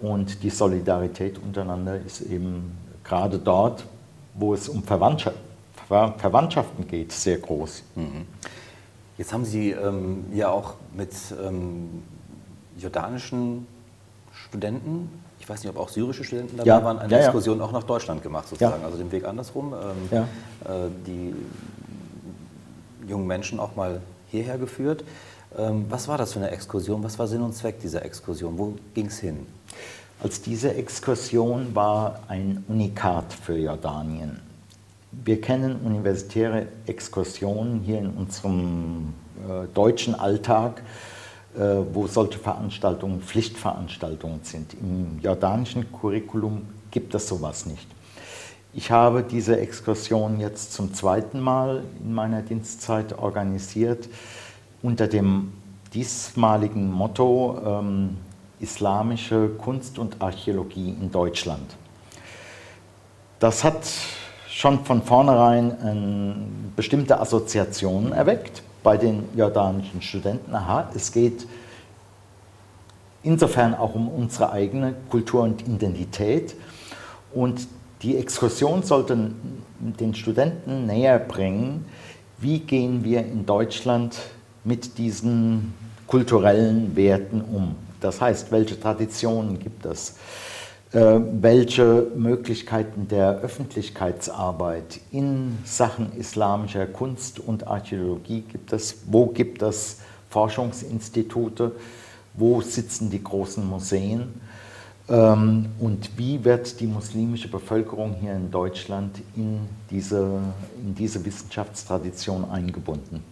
Und 0.00 0.42
die 0.42 0.50
Solidarität 0.50 1.38
untereinander 1.38 1.96
ist 2.04 2.20
eben 2.22 2.76
gerade 3.04 3.38
dort, 3.38 3.86
wo 4.34 4.52
es 4.52 4.68
um 4.68 4.82
Verwandtschaft, 4.82 5.36
Verwandtschaften 5.86 6.88
geht, 6.88 7.12
sehr 7.12 7.38
groß. 7.38 7.84
Mhm. 7.94 8.26
Jetzt 9.16 9.32
haben 9.32 9.44
Sie 9.44 9.70
ähm, 9.70 10.24
ja 10.32 10.48
auch 10.48 10.74
mit 10.92 11.12
ähm, 11.40 12.02
jordanischen 12.76 13.68
Studenten, 14.34 15.10
ich 15.38 15.48
weiß 15.48 15.62
nicht, 15.62 15.70
ob 15.70 15.80
auch 15.80 15.88
syrische 15.88 16.24
Studenten 16.24 16.56
dabei 16.56 16.68
ja. 16.68 16.84
waren, 16.84 16.98
eine 16.98 17.12
ja, 17.12 17.24
Exkursion 17.24 17.58
ja. 17.58 17.64
auch 17.64 17.72
nach 17.72 17.84
Deutschland 17.84 18.22
gemacht, 18.22 18.48
sozusagen. 18.48 18.84
Also 18.84 18.98
den 18.98 19.12
Weg 19.12 19.24
andersrum. 19.24 19.74
Ähm, 19.74 20.18
äh, 20.64 20.90
die 21.06 21.34
jungen 23.08 23.26
Menschen 23.26 23.60
auch 23.60 23.76
mal 23.76 24.00
hierher 24.30 24.58
geführt. 24.58 25.04
Ähm, 25.56 25.86
was 25.88 26.08
war 26.08 26.18
das 26.18 26.32
für 26.32 26.40
eine 26.40 26.50
Exkursion? 26.50 27.02
Was 27.04 27.18
war 27.18 27.26
Sinn 27.26 27.42
und 27.42 27.54
Zweck 27.54 27.80
dieser 27.80 28.04
Exkursion? 28.04 28.58
Wo 28.58 28.74
ging 28.94 29.06
es 29.06 29.18
hin? 29.18 29.46
als 30.24 30.40
diese 30.40 30.74
Exkursion 30.74 31.74
war 31.74 32.20
ein 32.28 32.64
Unikat 32.68 33.32
für 33.32 33.56
Jordanien. 33.56 34.40
Wir 35.12 35.40
kennen 35.40 35.76
universitäre 35.84 36.66
Exkursionen 36.86 37.80
hier 37.80 37.98
in 37.98 38.10
unserem 38.10 39.12
äh, 39.46 39.66
deutschen 39.74 40.14
Alltag, 40.14 40.82
wo 41.56 42.06
solche 42.06 42.38
Veranstaltungen 42.38 43.20
Pflichtveranstaltungen 43.20 44.40
sind. 44.42 44.74
Im 44.74 45.20
jordanischen 45.22 45.86
Curriculum 45.92 46.62
gibt 46.90 47.14
es 47.14 47.28
sowas 47.28 47.66
nicht. 47.66 47.86
Ich 48.76 48.90
habe 48.90 49.22
diese 49.22 49.60
Exkursion 49.60 50.40
jetzt 50.40 50.72
zum 50.72 50.94
zweiten 50.94 51.38
Mal 51.38 51.84
in 52.02 52.12
meiner 52.12 52.42
Dienstzeit 52.42 53.16
organisiert 53.16 54.08
unter 54.82 55.06
dem 55.06 55.52
diesmaligen 55.94 56.90
Motto 56.90 57.60
ähm, 57.64 58.16
islamische 58.58 59.50
Kunst 59.58 59.98
und 60.00 60.20
Archäologie 60.20 60.88
in 61.00 61.12
Deutschland. 61.12 61.76
Das 63.38 63.62
hat 63.62 63.86
schon 64.48 64.84
von 64.84 65.02
vornherein 65.02 65.70
äh, 65.70 66.74
bestimmte 66.74 67.20
Assoziationen 67.20 68.12
erweckt 68.12 68.62
bei 68.84 68.96
den 68.96 69.24
jordanischen 69.34 70.00
Studenten. 70.00 70.54
Aha, 70.54 70.88
es 70.94 71.10
geht 71.10 71.48
insofern 73.24 73.74
auch 73.74 73.96
um 73.96 74.08
unsere 74.08 74.52
eigene 74.52 74.94
Kultur 75.10 75.42
und 75.42 75.66
Identität. 75.66 76.54
Und 77.32 77.66
die 78.02 78.16
Exkursion 78.16 78.84
sollte 78.84 79.32
den 79.80 80.14
Studenten 80.14 80.86
näher 80.86 81.18
bringen, 81.18 81.86
wie 82.38 82.60
gehen 82.60 83.02
wir 83.02 83.20
in 83.20 83.46
Deutschland 83.46 84.18
mit 84.62 84.98
diesen 84.98 85.74
kulturellen 86.06 86.94
Werten 86.94 87.40
um. 87.40 87.76
Das 88.00 88.20
heißt, 88.20 88.52
welche 88.52 88.78
Traditionen 88.78 89.58
gibt 89.58 89.86
es? 89.86 90.16
Äh, 90.94 91.20
welche 91.40 92.06
Möglichkeiten 92.14 93.08
der 93.08 93.40
Öffentlichkeitsarbeit 93.40 95.00
in 95.10 95.58
Sachen 95.64 96.16
islamischer 96.16 96.86
Kunst 96.86 97.40
und 97.40 97.66
Archäologie 97.66 98.42
gibt 98.42 98.72
es? 98.72 98.98
Wo 99.06 99.26
gibt 99.26 99.60
es 99.62 99.98
Forschungsinstitute? 100.30 101.72
Wo 102.34 102.60
sitzen 102.60 103.10
die 103.10 103.24
großen 103.24 103.68
Museen? 103.68 104.40
Ähm, 105.08 105.66
und 105.80 106.16
wie 106.16 106.44
wird 106.44 106.78
die 106.78 106.86
muslimische 106.86 107.48
Bevölkerung 107.48 108.14
hier 108.20 108.34
in 108.34 108.52
Deutschland 108.52 109.20
in 109.34 109.68
diese, 109.90 110.38
in 110.80 110.94
diese 110.94 111.24
Wissenschaftstradition 111.24 112.48
eingebunden? 112.48 113.24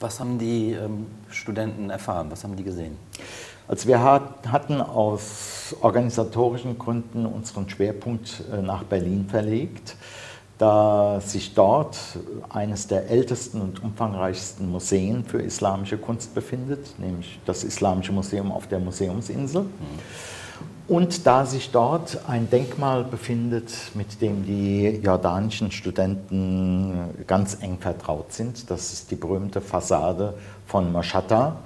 Was 0.00 0.18
haben 0.18 0.36
die 0.36 0.72
ähm, 0.72 1.06
Studenten 1.30 1.90
erfahren? 1.90 2.26
Was 2.28 2.42
haben 2.42 2.56
die 2.56 2.64
gesehen? 2.64 2.96
Also 3.66 3.88
wir 3.88 4.02
hat, 4.02 4.46
hatten 4.50 4.80
aus 4.80 5.74
organisatorischen 5.80 6.78
Gründen 6.78 7.24
unseren 7.24 7.68
Schwerpunkt 7.68 8.42
äh, 8.52 8.60
nach 8.60 8.82
Berlin 8.84 9.26
verlegt, 9.28 9.96
da 10.58 11.20
sich 11.20 11.54
dort 11.54 11.98
eines 12.50 12.86
der 12.86 13.08
ältesten 13.08 13.60
und 13.60 13.82
umfangreichsten 13.82 14.70
Museen 14.70 15.24
für 15.24 15.40
islamische 15.40 15.96
Kunst 15.96 16.34
befindet, 16.34 16.98
nämlich 16.98 17.40
das 17.46 17.64
Islamische 17.64 18.12
Museum 18.12 18.52
auf 18.52 18.66
der 18.66 18.78
Museumsinsel. 18.78 19.66
Und 20.86 21.26
da 21.26 21.46
sich 21.46 21.70
dort 21.70 22.18
ein 22.28 22.50
Denkmal 22.50 23.04
befindet, 23.04 23.72
mit 23.94 24.20
dem 24.20 24.44
die 24.44 25.00
jordanischen 25.02 25.70
Studenten 25.70 27.24
ganz 27.26 27.56
eng 27.62 27.78
vertraut 27.80 28.34
sind, 28.34 28.70
das 28.70 28.92
ist 28.92 29.10
die 29.10 29.16
berühmte 29.16 29.62
Fassade 29.62 30.34
von 30.66 30.92
Moshatta. 30.92 31.56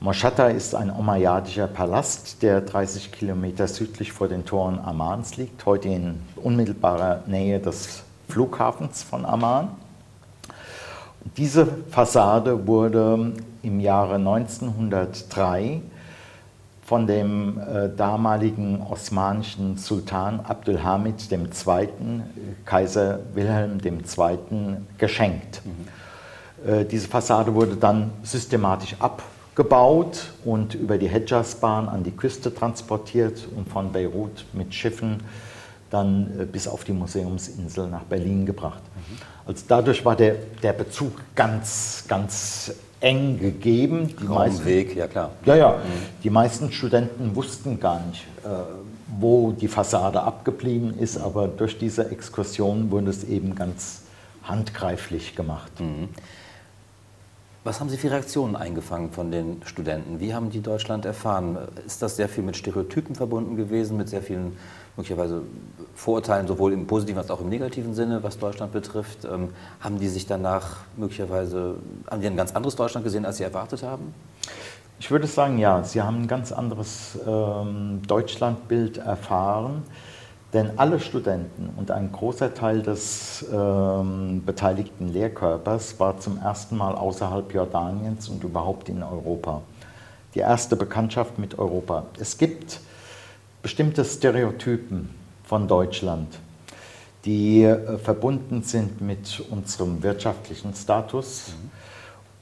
Moshatta 0.00 0.46
ist 0.46 0.76
ein 0.76 0.92
omayyadischer 0.92 1.66
Palast, 1.66 2.40
der 2.44 2.60
30 2.60 3.10
Kilometer 3.10 3.66
südlich 3.66 4.12
vor 4.12 4.28
den 4.28 4.44
Toren 4.44 4.78
Ammans 4.78 5.36
liegt, 5.36 5.66
heute 5.66 5.88
in 5.88 6.20
unmittelbarer 6.36 7.24
Nähe 7.26 7.58
des 7.58 8.04
Flughafens 8.28 9.02
von 9.02 9.24
Amman. 9.24 9.70
Diese 11.36 11.66
Fassade 11.90 12.68
wurde 12.68 13.32
im 13.62 13.80
Jahre 13.80 14.14
1903 14.14 15.82
von 16.84 17.08
dem 17.08 17.58
äh, 17.58 17.88
damaligen 17.88 18.80
osmanischen 18.88 19.78
Sultan 19.78 20.38
Abdulhamid 20.40 21.28
II., 21.30 21.88
Kaiser 22.64 23.18
Wilhelm 23.34 23.80
II., 23.84 24.76
geschenkt. 24.96 25.60
Mhm. 25.64 26.70
Äh, 26.70 26.84
diese 26.84 27.08
Fassade 27.08 27.52
wurde 27.52 27.74
dann 27.74 28.12
systematisch 28.22 28.94
abgebaut 29.58 30.30
und 30.44 30.74
über 30.74 30.98
die 30.98 31.08
Hedjazbahn 31.08 31.88
an 31.88 32.04
die 32.04 32.12
Küste 32.12 32.54
transportiert 32.54 33.48
und 33.56 33.68
von 33.68 33.90
Beirut 33.90 34.44
mit 34.52 34.72
Schiffen 34.72 35.18
dann 35.90 36.40
äh, 36.40 36.44
bis 36.44 36.68
auf 36.68 36.84
die 36.84 36.92
Museumsinsel 36.92 37.88
nach 37.88 38.04
Berlin 38.04 38.46
gebracht. 38.46 38.82
Mhm. 38.94 39.16
Also 39.46 39.64
dadurch 39.66 40.04
war 40.04 40.14
der, 40.14 40.36
der 40.62 40.74
Bezug 40.74 41.12
ganz, 41.34 42.04
ganz 42.06 42.72
eng 43.00 43.40
gegeben. 43.40 44.14
Die 44.20 44.24
meisten, 44.24 44.64
Weg, 44.64 44.94
ja 44.94 45.08
klar. 45.08 45.30
Ja, 45.44 45.56
ja. 45.56 45.70
Mhm. 45.72 45.82
Die 46.22 46.30
meisten 46.30 46.70
Studenten 46.70 47.34
wussten 47.34 47.80
gar 47.80 48.00
nicht, 48.06 48.26
äh, 48.44 48.48
wo 49.18 49.50
die 49.50 49.68
Fassade 49.68 50.22
abgeblieben 50.22 50.96
ist, 50.96 51.16
aber 51.16 51.48
durch 51.48 51.78
diese 51.78 52.12
Exkursion 52.12 52.92
wurde 52.92 53.10
es 53.10 53.24
eben 53.24 53.56
ganz 53.56 54.02
handgreiflich 54.44 55.34
gemacht. 55.34 55.80
Mhm. 55.80 56.10
Was 57.64 57.80
haben 57.80 57.88
Sie 57.88 57.96
für 57.96 58.10
Reaktionen 58.10 58.54
eingefangen 58.54 59.10
von 59.10 59.32
den 59.32 59.60
Studenten? 59.64 60.20
Wie 60.20 60.32
haben 60.32 60.50
die 60.50 60.60
Deutschland 60.60 61.04
erfahren? 61.04 61.58
Ist 61.84 62.00
das 62.02 62.16
sehr 62.16 62.28
viel 62.28 62.44
mit 62.44 62.56
Stereotypen 62.56 63.16
verbunden 63.16 63.56
gewesen, 63.56 63.96
mit 63.96 64.08
sehr 64.08 64.22
vielen 64.22 64.56
möglicherweise 64.96 65.42
Vorurteilen, 65.94 66.46
sowohl 66.46 66.72
im 66.72 66.86
positiven 66.86 67.18
als 67.18 67.30
auch 67.30 67.40
im 67.40 67.48
negativen 67.48 67.94
Sinne, 67.94 68.22
was 68.22 68.38
Deutschland 68.38 68.72
betrifft? 68.72 69.24
Ähm, 69.24 69.48
haben 69.80 69.98
die 69.98 70.08
sich 70.08 70.26
danach 70.26 70.78
möglicherweise, 70.96 71.74
haben 72.08 72.20
die 72.20 72.28
ein 72.28 72.36
ganz 72.36 72.54
anderes 72.54 72.76
Deutschland 72.76 73.04
gesehen, 73.04 73.26
als 73.26 73.38
sie 73.38 73.44
erwartet 73.44 73.82
haben? 73.82 74.14
Ich 75.00 75.10
würde 75.10 75.26
sagen, 75.26 75.58
ja, 75.58 75.82
sie 75.82 76.00
haben 76.00 76.22
ein 76.22 76.28
ganz 76.28 76.52
anderes 76.52 77.18
ähm, 77.26 78.02
Deutschlandbild 78.06 78.98
erfahren. 78.98 79.82
Denn 80.54 80.78
alle 80.78 80.98
Studenten 80.98 81.70
und 81.76 81.90
ein 81.90 82.10
großer 82.10 82.54
Teil 82.54 82.82
des 82.82 83.44
ähm, 83.52 84.42
beteiligten 84.46 85.12
Lehrkörpers 85.12 86.00
war 86.00 86.18
zum 86.20 86.38
ersten 86.38 86.78
Mal 86.78 86.94
außerhalb 86.94 87.52
Jordaniens 87.52 88.30
und 88.30 88.42
überhaupt 88.44 88.88
in 88.88 89.02
Europa. 89.02 89.60
Die 90.34 90.38
erste 90.38 90.74
Bekanntschaft 90.76 91.38
mit 91.38 91.58
Europa. 91.58 92.06
Es 92.18 92.38
gibt 92.38 92.80
bestimmte 93.60 94.06
Stereotypen 94.06 95.10
von 95.44 95.68
Deutschland, 95.68 96.38
die 97.26 97.64
äh, 97.64 97.98
verbunden 97.98 98.62
sind 98.62 99.02
mit 99.02 99.42
unserem 99.50 100.02
wirtschaftlichen 100.02 100.72
Status 100.72 101.48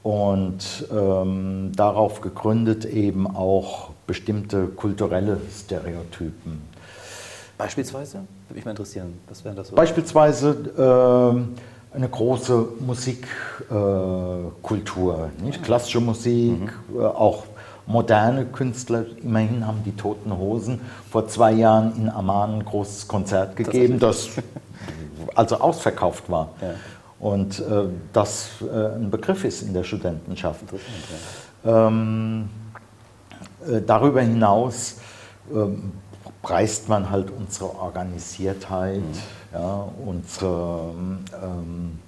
mhm. 0.03 0.09
und 0.09 0.87
ähm, 0.93 1.71
darauf 1.75 2.21
gegründet 2.21 2.85
eben 2.85 3.27
auch 3.27 3.89
bestimmte 4.05 4.67
kulturelle 4.67 5.41
Stereotypen. 5.51 6.76
Beispielsweise? 7.57 8.19
Würde 8.47 8.55
mich 8.55 8.65
mal 8.65 8.71
interessieren. 8.71 9.19
Was 9.27 9.43
wären 9.43 9.55
das 9.55 9.69
so? 9.69 9.75
Beispielsweise 9.75 10.51
äh, 10.77 11.31
eine 11.95 12.09
große 12.09 12.67
Musikkultur, 12.79 15.31
äh, 15.39 15.43
nicht? 15.43 15.63
Klassische 15.63 15.99
Musik, 15.99 16.61
mhm. 16.61 16.99
äh, 16.99 17.05
auch 17.05 17.45
moderne 17.87 18.45
Künstler. 18.45 19.05
Immerhin 19.23 19.65
haben 19.65 19.81
die 19.83 19.95
Toten 19.95 20.37
Hosen 20.37 20.81
vor 21.09 21.27
zwei 21.27 21.53
Jahren 21.53 21.95
in 21.97 22.09
Amman 22.09 22.59
ein 22.59 22.65
großes 22.65 23.07
Konzert 23.07 23.55
gegeben, 23.55 23.97
das, 23.99 24.29
also 25.35 25.59
ausverkauft 25.59 26.29
war. 26.29 26.49
Ja. 26.61 26.75
Und 27.19 27.59
äh, 27.59 27.85
das 28.13 28.49
äh, 28.61 28.95
ein 28.95 29.09
Begriff 29.09 29.43
ist 29.43 29.63
in 29.63 29.73
der 29.73 29.83
Studentenschaft. 29.83 30.61
Ähm, 31.65 32.49
äh, 33.67 33.81
darüber 33.81 34.21
hinaus 34.21 34.97
ähm, 35.51 35.93
preist 36.47 36.87
man 36.87 37.09
halt 37.09 37.29
unsere 37.29 37.75
Organisiertheit, 37.77 39.01
mhm. 39.01 39.53
ja, 39.53 39.89
unsere, 40.05 40.93
ähm, 41.43 41.99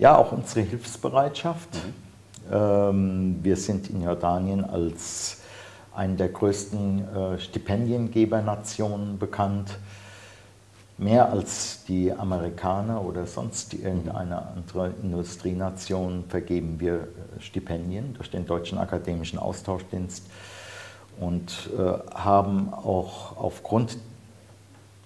ja, 0.00 0.16
auch 0.16 0.32
unsere 0.32 0.62
Hilfsbereitschaft. 0.62 1.68
Mhm. 1.72 2.52
Ähm, 2.52 3.38
wir 3.42 3.56
sind 3.56 3.90
in 3.90 4.02
Jordanien 4.02 4.64
als 4.64 5.38
eine 5.94 6.16
der 6.16 6.30
größten 6.30 7.06
äh, 7.14 7.38
Stipendiengebernationen 7.38 9.20
bekannt. 9.20 9.78
Mehr 10.98 11.30
als 11.30 11.84
die 11.86 12.12
Amerikaner 12.12 13.04
oder 13.04 13.24
sonst 13.24 13.72
irgendeine 13.72 14.48
andere 14.48 14.92
Industrienation 15.00 16.24
vergeben 16.28 16.80
wir 16.80 16.94
äh, 16.94 17.40
Stipendien 17.40 18.14
durch 18.14 18.32
den 18.32 18.46
Deutschen 18.46 18.78
Akademischen 18.78 19.38
Austauschdienst 19.38 20.24
und 21.20 21.70
äh, 21.76 22.14
haben 22.14 22.72
auch 22.72 23.36
aufgrund 23.36 23.98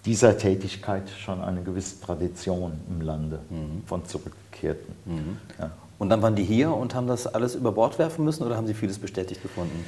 dieser 0.04 0.38
Tätigkeit 0.38 1.10
schon 1.10 1.42
eine 1.42 1.62
gewisse 1.62 2.00
Tradition 2.00 2.80
im 2.88 3.00
Lande 3.00 3.40
mhm. 3.50 3.82
von 3.86 4.04
Zurückgekehrten. 4.06 4.94
Mhm. 5.04 5.36
Ja. 5.58 5.70
Und 5.98 6.10
dann 6.10 6.22
waren 6.22 6.36
die 6.36 6.44
hier 6.44 6.72
und 6.72 6.94
haben 6.94 7.08
das 7.08 7.26
alles 7.26 7.54
über 7.54 7.72
Bord 7.72 7.98
werfen 7.98 8.24
müssen 8.24 8.44
oder 8.44 8.56
haben 8.56 8.66
sie 8.66 8.74
vieles 8.74 8.98
bestätigt 8.98 9.42
gefunden? 9.42 9.84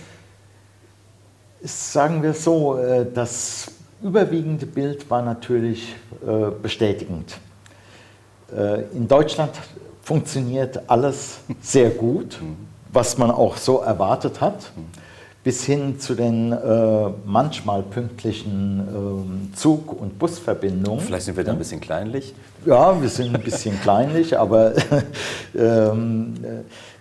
Sagen 1.63 2.23
wir 2.23 2.35
so, 2.35 2.77
äh, 2.77 3.07
das 3.13 3.73
überwiegende 4.03 4.67
Bild 4.67 5.09
war 5.11 5.23
natürlich 5.23 5.95
äh, 6.27 6.51
bestätigend. 6.51 7.39
In 8.95 9.07
Deutschland 9.07 9.53
funktioniert 10.03 10.91
alles 10.91 11.39
sehr 11.63 11.91
gut, 11.91 12.43
mhm. 12.43 12.57
was 12.93 13.17
man 13.17 13.31
auch 13.31 13.57
so 13.57 13.79
erwartet 13.79 14.41
hat. 14.41 14.73
Bis 15.43 15.65
hin 15.65 15.99
zu 15.99 16.15
den 16.15 16.53
äh, 16.53 17.11
manchmal 17.25 17.83
pünktlichen 17.83 19.51
äh, 19.53 19.57
Zug- 19.57 19.99
und 19.99 20.19
Busverbindungen. 20.19 21.01
Vielleicht 21.01 21.25
sind 21.25 21.37
wir 21.37 21.45
da 21.45 21.53
ein 21.53 21.59
bisschen 21.59 21.81
kleinlich. 21.81 22.35
Ja, 22.67 23.01
wir 23.01 23.09
sind 23.09 23.35
ein 23.35 23.43
bisschen 23.43 23.81
kleinlich, 23.83 24.39
aber 24.39 24.75
ähm, 25.55 26.35
äh, 26.43 26.49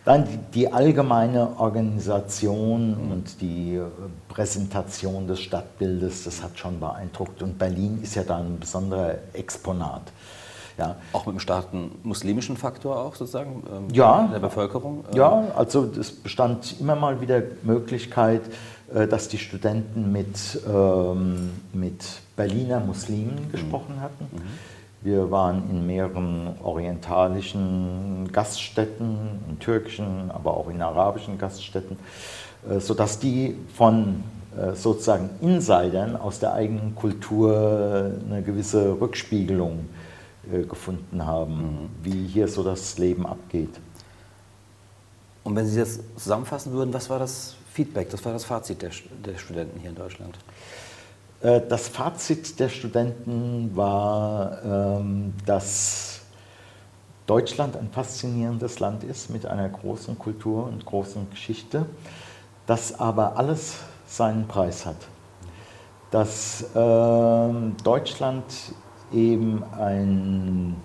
dann 0.05 0.23
die, 0.23 0.37
die, 0.53 0.71
allgemeine 0.71 1.59
Organisation 1.59 2.91
mhm. 2.91 3.11
und 3.11 3.41
die 3.41 3.75
äh, 3.75 3.83
Präsentation 4.29 5.27
des 5.27 5.41
Stadtbildes, 5.41 6.23
das 6.23 6.41
hat 6.41 6.57
schon 6.57 6.79
beeindruckt. 6.79 7.43
Und 7.43 7.59
Berlin 7.59 7.99
ist 8.01 8.15
ja 8.15 8.23
da 8.23 8.37
ein 8.37 8.57
besonderer 8.57 9.15
Exponat. 9.33 10.03
Ja. 10.79 10.95
Auch 11.11 11.25
mit 11.25 11.33
einem 11.33 11.39
starken 11.39 11.91
muslimischen 12.03 12.55
Faktor 12.55 12.97
auch 12.97 13.15
sozusagen 13.15 13.63
ähm, 13.69 13.93
ja, 13.93 14.25
in 14.25 14.31
der 14.31 14.39
Bevölkerung? 14.39 15.03
Ähm. 15.11 15.17
Ja, 15.17 15.43
also 15.55 15.89
es 15.99 16.11
bestand 16.11 16.79
immer 16.79 16.95
mal 16.95 17.19
wieder 17.19 17.41
Möglichkeit, 17.63 18.41
äh, 18.93 19.05
dass 19.05 19.27
die 19.27 19.37
Studenten 19.37 20.11
mit, 20.11 20.61
ähm, 20.67 21.51
mit 21.73 22.05
Berliner 22.37 22.79
Muslimen 22.79 23.47
mhm. 23.47 23.51
gesprochen 23.51 23.99
hatten. 23.99 24.25
Mhm. 24.31 24.41
Wir 25.01 25.31
waren 25.31 25.69
in 25.69 25.85
mehreren 25.85 26.55
orientalischen 26.63 28.29
Gaststätten, 28.31 29.17
in 29.49 29.59
türkischen, 29.59 30.31
aber 30.31 30.55
auch 30.55 30.69
in 30.69 30.81
arabischen 30.81 31.37
Gaststätten, 31.37 31.97
äh, 32.69 32.79
sodass 32.79 33.19
die 33.19 33.57
von 33.73 34.23
äh, 34.57 34.75
sozusagen 34.75 35.29
Insidern 35.41 36.15
aus 36.15 36.39
der 36.39 36.53
eigenen 36.53 36.95
Kultur 36.95 38.13
eine 38.29 38.41
gewisse 38.43 38.99
Rückspiegelung 38.99 39.79
äh, 39.79 40.08
gefunden 40.49 41.25
haben, 41.25 41.53
mhm. 41.53 41.89
wie 42.03 42.27
hier 42.27 42.47
so 42.47 42.63
das 42.63 42.97
Leben 42.97 43.25
abgeht. 43.25 43.79
Und 45.43 45.55
wenn 45.55 45.65
Sie 45.65 45.79
das 45.79 45.99
zusammenfassen 46.15 46.73
würden, 46.73 46.93
was 46.93 47.09
war 47.09 47.19
das 47.19 47.55
Feedback, 47.73 48.11
was 48.11 48.23
war 48.25 48.33
das 48.33 48.43
Fazit 48.43 48.81
der, 48.81 48.91
der 49.25 49.37
Studenten 49.37 49.79
hier 49.79 49.89
in 49.89 49.95
Deutschland? 49.95 50.37
Äh, 51.41 51.61
das 51.67 51.87
Fazit 51.87 52.59
der 52.59 52.69
Studenten 52.69 53.71
war, 53.75 54.63
ähm, 54.63 55.33
dass 55.45 56.21
Deutschland 57.25 57.77
ein 57.77 57.89
faszinierendes 57.91 58.79
Land 58.79 59.03
ist 59.03 59.29
mit 59.29 59.45
einer 59.45 59.69
großen 59.69 60.17
Kultur 60.17 60.65
und 60.65 60.85
großen 60.85 61.29
Geschichte, 61.29 61.85
das 62.65 62.99
aber 62.99 63.37
alles 63.37 63.77
seinen 64.07 64.47
Preis 64.47 64.85
hat. 64.85 64.97
Dass 66.11 66.65
ähm, 66.75 67.75
Deutschland 67.83 68.43
eben 69.11 69.63
ein 69.77 70.75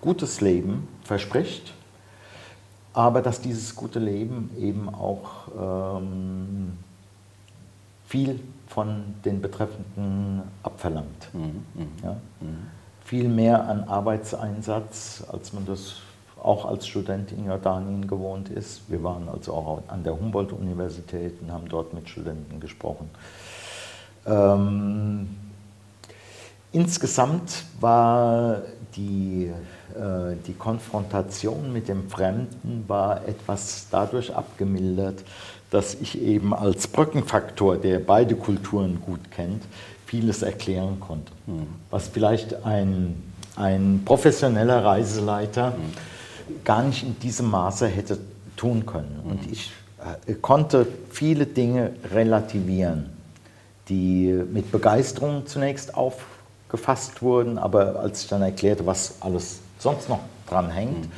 gutes 0.00 0.40
Leben 0.40 0.88
verspricht, 1.02 1.74
aber 2.92 3.22
dass 3.22 3.40
dieses 3.40 3.74
gute 3.74 3.98
Leben 3.98 4.50
eben 4.58 4.88
auch 4.88 6.00
ähm, 6.00 6.78
viel 8.06 8.40
von 8.66 9.14
den 9.24 9.40
Betreffenden 9.40 10.42
abverlangt. 10.62 11.32
Mhm. 11.32 11.40
mhm. 11.74 11.88
Ja? 12.02 12.12
Mhm. 12.40 12.56
Viel 13.04 13.28
mehr 13.28 13.66
an 13.66 13.84
Arbeitseinsatz, 13.84 15.24
als 15.32 15.54
man 15.54 15.64
das 15.64 15.96
auch 16.42 16.66
als 16.66 16.86
Student 16.86 17.32
in 17.32 17.46
Jordanien 17.46 18.06
gewohnt 18.06 18.50
ist. 18.50 18.82
Wir 18.88 19.02
waren 19.02 19.28
also 19.28 19.54
auch 19.54 19.82
an 19.88 20.04
der 20.04 20.18
Humboldt-Universität 20.18 21.40
und 21.40 21.50
haben 21.50 21.68
dort 21.68 21.94
mit 21.94 22.08
Studenten 22.08 22.60
gesprochen. 22.60 23.10
Ähm, 24.26 25.28
Insgesamt 26.72 27.64
war 27.80 28.62
die, 28.94 29.50
äh, 29.94 30.36
die 30.46 30.54
Konfrontation 30.54 31.72
mit 31.72 31.88
dem 31.88 32.08
Fremden 32.10 32.84
war 32.88 33.26
etwas 33.26 33.86
dadurch 33.90 34.34
abgemildert, 34.34 35.24
dass 35.70 35.94
ich 35.94 36.20
eben 36.20 36.54
als 36.54 36.86
Brückenfaktor, 36.88 37.76
der 37.76 37.98
beide 37.98 38.34
Kulturen 38.34 39.00
gut 39.04 39.30
kennt, 39.30 39.62
vieles 40.06 40.42
erklären 40.42 41.00
konnte. 41.00 41.32
Mhm. 41.46 41.66
Was 41.90 42.08
vielleicht 42.08 42.64
ein, 42.64 43.22
ein 43.56 44.02
professioneller 44.04 44.84
Reiseleiter 44.84 45.70
mhm. 45.70 46.64
gar 46.64 46.82
nicht 46.82 47.02
in 47.02 47.18
diesem 47.20 47.50
Maße 47.50 47.86
hätte 47.86 48.18
tun 48.56 48.86
können. 48.86 49.20
Mhm. 49.24 49.30
Und 49.30 49.52
ich 49.52 49.70
äh, 50.26 50.34
konnte 50.34 50.86
viele 51.10 51.46
Dinge 51.46 51.92
relativieren, 52.12 53.10
die 53.88 54.32
mit 54.50 54.72
Begeisterung 54.72 55.46
zunächst 55.46 55.94
auf 55.94 56.24
gefasst 56.68 57.22
wurden, 57.22 57.58
aber 57.58 58.00
als 58.00 58.22
ich 58.22 58.28
dann 58.28 58.42
erklärte, 58.42 58.86
was 58.86 59.16
alles 59.20 59.60
sonst 59.78 60.08
noch 60.08 60.20
dran 60.48 60.70
hängt, 60.70 61.08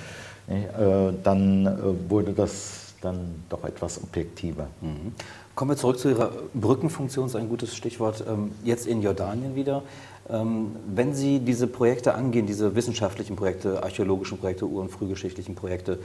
mhm. 0.47 0.55
äh, 0.55 1.13
dann 1.23 1.67
äh, 1.67 2.11
wurde 2.11 2.33
das 2.33 2.95
dann 3.01 3.35
doch 3.49 3.65
etwas 3.65 4.03
objektiver. 4.03 4.69
Mhm. 4.81 5.15
Kommen 5.55 5.73
wir 5.73 5.77
zurück 5.77 5.99
zu 5.99 6.11
Ihrer 6.11 6.33
Brückenfunktion, 6.55 7.27
ist 7.27 7.37
ein 7.37 7.49
gutes 7.49 7.75
Stichwort, 7.75 8.25
ähm, 8.29 8.53
jetzt 8.65 8.87
in 8.87 9.03
Jordanien 9.03 9.55
wieder. 9.55 9.83
Ähm, 10.29 10.77
wenn 10.87 11.15
Sie 11.15 11.41
diese 11.41 11.67
Projekte 11.67 12.15
angehen, 12.15 12.47
diese 12.47 12.75
wissenschaftlichen 12.77 13.37
Projekte, 13.37 13.83
archäologischen 13.83 14.39
Projekte, 14.39 14.67
ur- 14.67 14.83
und 14.83 14.91
frühgeschichtlichen 14.91 15.55
Projekte, 15.55 15.99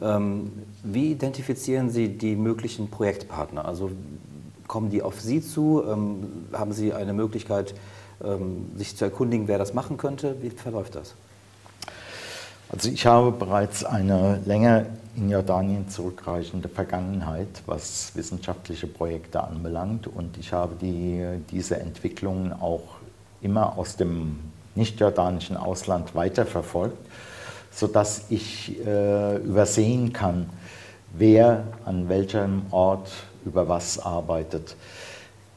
ähm, 0.00 0.52
wie 0.84 1.12
identifizieren 1.12 1.90
Sie 1.90 2.08
die 2.08 2.36
möglichen 2.36 2.90
Projektpartner? 2.90 3.64
Also 3.64 3.90
kommen 4.68 4.90
die 4.90 5.02
auf 5.02 5.20
Sie 5.20 5.42
zu? 5.42 5.84
Haben 6.52 6.72
Sie 6.72 6.94
eine 6.94 7.12
Möglichkeit, 7.12 7.74
ähm, 7.74 7.80
sich 8.76 8.96
zu 8.96 9.04
erkundigen, 9.04 9.48
wer 9.48 9.58
das 9.58 9.74
machen 9.74 9.96
könnte. 9.96 10.36
Wie 10.42 10.50
verläuft 10.50 10.94
das? 10.94 11.14
Also 12.68 12.88
ich 12.88 13.04
habe 13.04 13.32
bereits 13.32 13.84
eine 13.84 14.40
länger 14.46 14.86
in 15.14 15.28
Jordanien 15.28 15.90
zurückreichende 15.90 16.70
Vergangenheit, 16.70 17.48
was 17.66 18.12
wissenschaftliche 18.14 18.86
Projekte 18.86 19.44
anbelangt. 19.44 20.06
Und 20.06 20.38
ich 20.38 20.54
habe 20.54 20.74
die, 20.80 21.22
diese 21.50 21.78
Entwicklungen 21.78 22.52
auch 22.52 22.96
immer 23.42 23.76
aus 23.76 23.96
dem 23.96 24.38
nicht-jordanischen 24.74 25.58
Ausland 25.58 26.14
weiterverfolgt, 26.14 26.96
sodass 27.70 28.26
ich 28.30 28.80
äh, 28.86 29.36
übersehen 29.36 30.14
kann, 30.14 30.48
wer 31.12 31.64
an 31.84 32.08
welchem 32.08 32.62
Ort 32.70 33.10
über 33.44 33.68
was 33.68 33.98
arbeitet. 33.98 34.76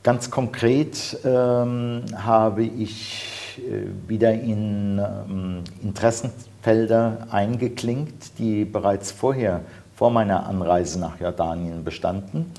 Ganz 0.05 0.29
konkret 0.29 1.17
ähm, 1.25 2.03
habe 2.15 2.61
ich 2.61 3.57
äh, 3.57 4.07
wieder 4.07 4.33
in 4.33 4.99
ähm, 4.99 5.63
Interessenfelder 5.81 7.25
eingeklinkt, 7.31 8.37
die 8.37 8.65
bereits 8.65 9.11
vorher, 9.11 9.61
vor 9.95 10.11
meiner 10.11 10.45
Anreise 10.45 10.99
nach 10.99 11.19
Jordanien 11.19 11.83
bestanden 11.83 12.53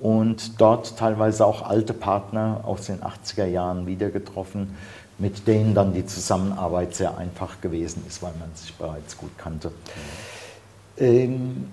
und 0.00 0.60
dort 0.60 0.98
teilweise 0.98 1.46
auch 1.46 1.62
alte 1.62 1.94
Partner 1.94 2.62
aus 2.64 2.86
den 2.86 2.98
80er 2.98 3.46
Jahren 3.46 3.86
wieder 3.86 4.10
getroffen, 4.10 4.76
mit 5.18 5.46
denen 5.46 5.76
dann 5.76 5.94
die 5.94 6.04
Zusammenarbeit 6.04 6.96
sehr 6.96 7.16
einfach 7.16 7.60
gewesen 7.60 8.02
ist, 8.08 8.24
weil 8.24 8.32
man 8.40 8.52
sich 8.56 8.74
bereits 8.74 9.16
gut 9.16 9.38
kannte. 9.38 9.70
Ähm, 10.98 11.68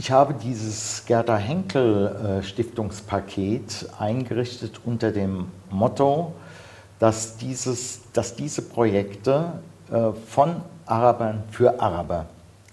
ich 0.00 0.10
habe 0.10 0.32
dieses 0.32 1.04
Gerda 1.04 1.36
Henkel 1.36 2.40
äh, 2.40 2.42
Stiftungspaket 2.42 3.86
eingerichtet 3.98 4.80
unter 4.86 5.12
dem 5.12 5.48
Motto, 5.68 6.32
dass, 6.98 7.36
dieses, 7.36 8.00
dass 8.14 8.34
diese 8.34 8.62
Projekte 8.62 9.60
äh, 9.92 10.12
von 10.26 10.62
Arabern 10.86 11.42
für 11.50 11.78
Araber 11.78 12.24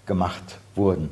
gemacht 0.05 0.57
wurden. 0.73 1.09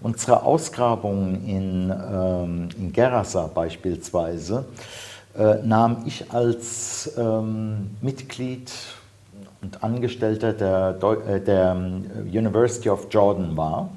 Unsere 0.00 0.44
Ausgrabungen 0.44 1.44
in, 1.44 1.90
ähm, 1.90 2.68
in 2.78 2.92
Gerasa 2.92 3.50
beispielsweise 3.52 4.66
äh, 5.36 5.56
nahm 5.64 6.04
ich 6.06 6.32
als 6.32 7.10
ähm, 7.18 7.96
Mitglied 8.00 8.70
und 9.62 9.82
Angestellter 9.82 10.52
der, 10.52 10.96
äh, 11.26 11.40
der 11.40 11.72
ähm, 11.72 12.04
University 12.24 12.88
of 12.88 13.08
Jordan 13.10 13.56
wahr, 13.56 13.90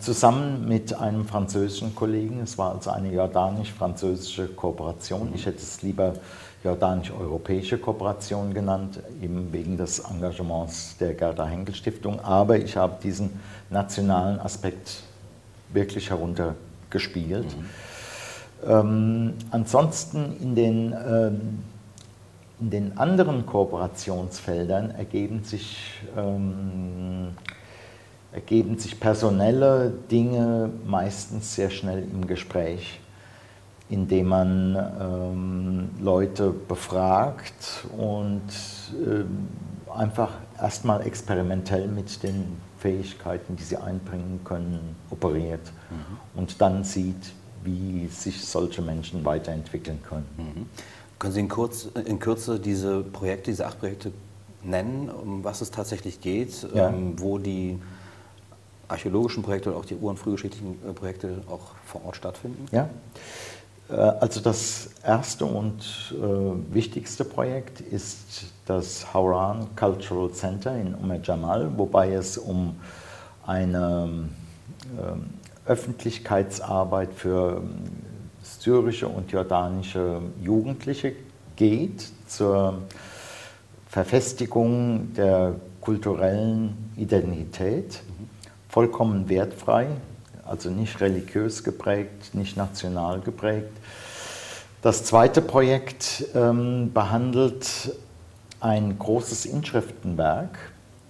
zusammen 0.00 0.66
mit 0.66 0.94
einem 0.94 1.26
französischen 1.26 1.94
Kollegen. 1.94 2.40
Es 2.40 2.58
war 2.58 2.74
also 2.74 2.90
eine 2.90 3.12
jordanisch-französische 3.12 4.48
Kooperation. 4.48 5.30
Ich 5.32 5.46
hätte 5.46 5.58
es 5.58 5.80
lieber 5.82 6.14
jordanisch-europäische 6.64 7.78
Kooperation 7.78 8.52
genannt, 8.52 8.98
eben 9.22 9.52
wegen 9.52 9.76
des 9.76 10.00
Engagements 10.00 10.96
der 10.98 11.14
Gerda 11.14 11.46
Henkel 11.46 11.74
Stiftung. 11.74 12.18
Aber 12.20 12.56
ich 12.56 12.76
habe 12.76 12.96
diesen 13.02 13.38
nationalen 13.70 14.40
Aspekt 14.40 15.02
wirklich 15.72 16.10
heruntergespielt. 16.10 17.46
Mhm. 17.56 17.64
Ähm, 18.66 19.34
ansonsten 19.50 20.36
in 20.40 20.54
den, 20.54 20.94
ähm, 21.06 21.58
in 22.60 22.70
den 22.70 22.98
anderen 22.98 23.44
Kooperationsfeldern 23.44 24.92
ergeben 24.92 25.44
sich, 25.44 26.00
ähm, 26.16 27.36
ergeben 28.34 28.78
sich 28.78 29.00
personelle 29.00 29.92
Dinge 30.10 30.70
meistens 30.86 31.54
sehr 31.54 31.70
schnell 31.70 32.02
im 32.02 32.26
Gespräch 32.26 33.00
indem 33.90 34.28
man 34.28 34.76
ähm, 35.00 35.90
Leute 36.00 36.50
befragt 36.50 37.86
und 37.96 38.42
äh, 38.92 39.92
einfach 39.96 40.32
erstmal 40.58 41.06
experimentell 41.06 41.86
mit 41.86 42.22
den 42.22 42.56
Fähigkeiten, 42.78 43.56
die 43.56 43.62
sie 43.62 43.76
einbringen 43.76 44.40
können, 44.44 44.96
operiert 45.10 45.72
mhm. 45.90 46.40
und 46.40 46.60
dann 46.60 46.84
sieht, 46.84 47.32
wie 47.62 48.08
sich 48.08 48.44
solche 48.44 48.82
Menschen 48.82 49.24
weiterentwickeln 49.24 50.00
können. 50.02 50.26
Mhm. 50.36 50.66
Können 51.18 51.32
Sie 51.32 51.40
in, 51.40 51.48
kurz, 51.48 51.88
in 52.04 52.18
Kürze 52.18 52.58
diese 52.58 53.00
Projekte, 53.02 53.50
diese 53.50 53.66
acht 53.66 53.78
Projekte 53.78 54.12
nennen, 54.62 55.08
um 55.08 55.44
was 55.44 55.60
es 55.60 55.70
tatsächlich 55.70 56.20
geht, 56.20 56.66
ja. 56.74 56.88
ähm, 56.88 57.14
wo 57.18 57.38
die 57.38 57.78
archäologischen 58.88 59.42
Projekte 59.42 59.72
und 59.72 59.76
auch 59.76 59.84
die 59.84 59.96
ur- 59.96 60.10
und 60.10 60.18
frühgeschichtlichen 60.18 60.76
äh, 60.88 60.92
Projekte 60.92 61.42
auch 61.48 61.74
vor 61.86 62.04
Ort 62.04 62.16
stattfinden? 62.16 62.66
Ja. 62.72 62.88
Äh, 63.88 63.94
also 63.94 64.40
das 64.40 64.90
erste 65.04 65.44
und 65.44 65.80
äh, 66.12 66.74
wichtigste 66.74 67.24
Projekt 67.24 67.80
ist 67.80 68.46
das 68.66 69.12
Hauran 69.12 69.68
Cultural 69.76 70.30
Center 70.32 70.76
in 70.76 70.94
Umm 70.94 71.12
Jamal, 71.22 71.70
wobei 71.76 72.12
es 72.12 72.38
um 72.38 72.76
eine 73.46 74.28
äh, 74.96 75.70
Öffentlichkeitsarbeit 75.70 77.12
für 77.14 77.58
ähm, 77.58 77.70
syrische 78.42 79.08
und 79.08 79.30
jordanische 79.30 80.20
Jugendliche 80.42 81.12
geht 81.56 82.08
zur 82.26 82.78
Verfestigung 83.88 85.14
der 85.14 85.54
kulturellen 85.80 86.90
Identität, 86.96 88.02
vollkommen 88.74 89.28
wertfrei, 89.28 89.86
also 90.44 90.68
nicht 90.68 91.00
religiös 91.00 91.62
geprägt, 91.62 92.34
nicht 92.34 92.56
national 92.56 93.20
geprägt. 93.20 93.70
Das 94.82 95.04
zweite 95.04 95.42
Projekt 95.42 96.24
ähm, 96.34 96.92
behandelt 96.92 97.96
ein 98.58 98.98
großes 98.98 99.46
Inschriftenwerk, 99.46 100.58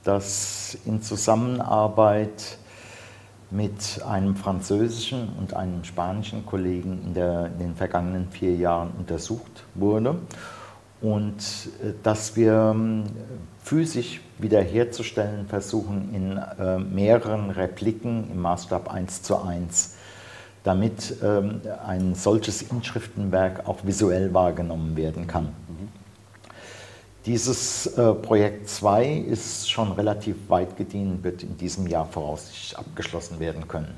das 0.05 0.77
in 0.85 1.01
Zusammenarbeit 1.01 2.59
mit 3.51 4.03
einem 4.07 4.37
französischen 4.37 5.31
und 5.39 5.55
einem 5.55 5.85
spanischen 5.85 6.45
Kollegen 6.45 7.01
in, 7.03 7.15
der, 7.15 7.47
in 7.47 7.59
den 7.61 7.77
vergangenen 7.77 8.29
vier 8.29 8.55
Jahren 8.57 8.91
untersucht 8.99 9.65
wurde 9.75 10.17
und 11.01 11.39
äh, 11.83 11.95
dass 12.03 12.37
wir 12.37 12.73
ähm, 12.75 13.05
physisch 13.65 14.21
wiederherzustellen 14.39 15.49
versuchen 15.49 16.15
in 16.15 16.37
äh, 16.37 16.79
mehreren 16.79 17.51
Repliken 17.51 18.31
im 18.31 18.43
Maßstab 18.43 18.93
1 18.93 19.23
zu 19.23 19.39
1, 19.41 19.95
damit 20.65 21.17
ähm, 21.23 21.63
ein 21.87 22.15
solches 22.15 22.61
Inschriftenwerk 22.63 23.67
auch 23.67 23.79
visuell 23.83 24.35
wahrgenommen 24.35 24.97
werden 24.97 25.27
kann. 25.27 25.49
Dieses 27.25 27.87
äh, 27.87 28.13
Projekt 28.13 28.69
2 28.69 29.13
ist 29.13 29.71
schon 29.71 29.93
relativ 29.93 30.37
weit 30.49 30.77
gediehen, 30.77 31.25
wird 31.25 31.43
in 31.43 31.57
diesem 31.57 31.87
Jahr 31.87 32.05
voraussichtlich 32.05 32.77
abgeschlossen 32.77 33.41
werden 33.41 33.67
können. 33.67 33.95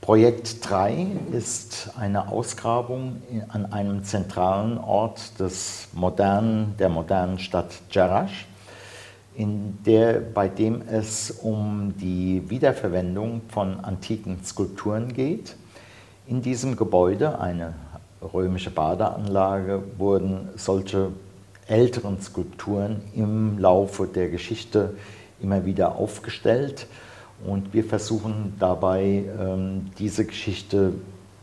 Projekt 0.00 0.70
3 0.70 1.06
ist 1.32 1.90
eine 1.98 2.28
Ausgrabung 2.28 3.22
an 3.48 3.72
einem 3.72 4.04
zentralen 4.04 4.78
Ort 4.78 5.40
des 5.40 5.88
modernen, 5.94 6.76
der 6.78 6.90
modernen 6.90 7.40
Stadt 7.40 7.72
Jerash, 7.90 8.46
in 9.36 9.78
der, 9.84 10.20
bei 10.20 10.48
dem 10.48 10.82
es 10.88 11.30
um 11.30 11.94
die 12.00 12.42
Wiederverwendung 12.48 13.42
von 13.48 13.80
antiken 13.80 14.44
Skulpturen 14.44 15.12
geht. 15.12 15.56
In 16.26 16.40
diesem 16.40 16.76
Gebäude, 16.76 17.38
eine 17.40 17.74
römische 18.22 18.70
Badeanlage, 18.70 19.82
wurden 19.98 20.48
solche 20.56 21.08
älteren 21.66 22.20
Skulpturen 22.20 23.02
im 23.14 23.58
Laufe 23.58 24.06
der 24.06 24.28
Geschichte 24.28 24.94
immer 25.40 25.64
wieder 25.64 25.96
aufgestellt 25.96 26.86
und 27.44 27.74
wir 27.74 27.84
versuchen 27.84 28.54
dabei, 28.58 29.24
ähm, 29.38 29.90
diese 29.98 30.24
Geschichte 30.24 30.92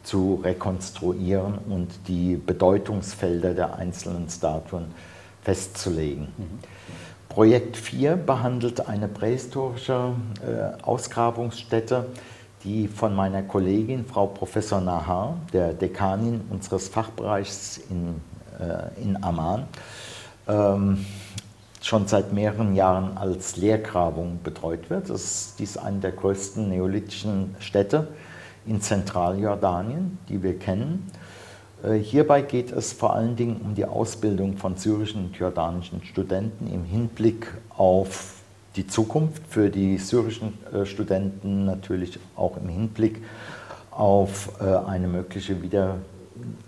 zu 0.03 0.39
rekonstruieren 0.43 1.59
und 1.69 1.89
die 2.07 2.35
Bedeutungsfelder 2.35 3.53
der 3.53 3.75
einzelnen 3.75 4.29
Statuen 4.29 4.85
festzulegen. 5.43 6.27
Mhm. 6.37 6.59
Projekt 7.31 7.77
4 7.77 8.17
behandelt 8.17 8.89
eine 8.89 9.07
prähistorische 9.07 10.11
äh, 10.45 10.83
Ausgrabungsstätte, 10.83 12.07
die 12.65 12.89
von 12.89 13.15
meiner 13.15 13.41
Kollegin, 13.41 14.05
Frau 14.05 14.27
Professor 14.27 14.81
Nahar, 14.81 15.37
der 15.53 15.71
Dekanin 15.71 16.41
unseres 16.49 16.89
Fachbereichs 16.89 17.79
in, 17.89 18.15
äh, 18.59 19.01
in 19.01 19.23
Amman, 19.23 19.63
ähm, 20.49 21.05
schon 21.81 22.05
seit 22.05 22.33
mehreren 22.33 22.75
Jahren 22.75 23.17
als 23.17 23.55
Leergrabung 23.55 24.39
betreut 24.43 24.89
wird. 24.89 25.09
Das 25.09 25.23
ist 25.23 25.59
dies 25.59 25.77
eine 25.77 25.99
der 25.99 26.11
größten 26.11 26.67
neolithischen 26.67 27.55
Städte 27.59 28.09
in 28.65 28.81
Zentraljordanien, 28.81 30.19
die 30.27 30.43
wir 30.43 30.59
kennen. 30.59 31.09
Äh, 31.83 31.95
hierbei 31.97 32.41
geht 32.41 32.71
es 32.71 32.93
vor 32.93 33.15
allen 33.15 33.35
Dingen 33.35 33.61
um 33.63 33.75
die 33.75 33.85
Ausbildung 33.85 34.57
von 34.57 34.77
syrischen 34.77 35.25
und 35.25 35.35
jordanischen 35.35 36.03
Studenten 36.03 36.71
im 36.71 36.83
Hinblick 36.83 37.47
auf 37.69 38.35
die 38.75 38.87
Zukunft, 38.87 39.41
für 39.47 39.69
die 39.69 39.97
syrischen 39.97 40.57
äh, 40.73 40.85
Studenten 40.85 41.65
natürlich 41.65 42.19
auch 42.35 42.57
im 42.57 42.69
Hinblick 42.69 43.21
auf 43.89 44.51
äh, 44.61 44.65
eine 44.65 45.07
mögliche 45.07 45.61
Wieder 45.61 45.97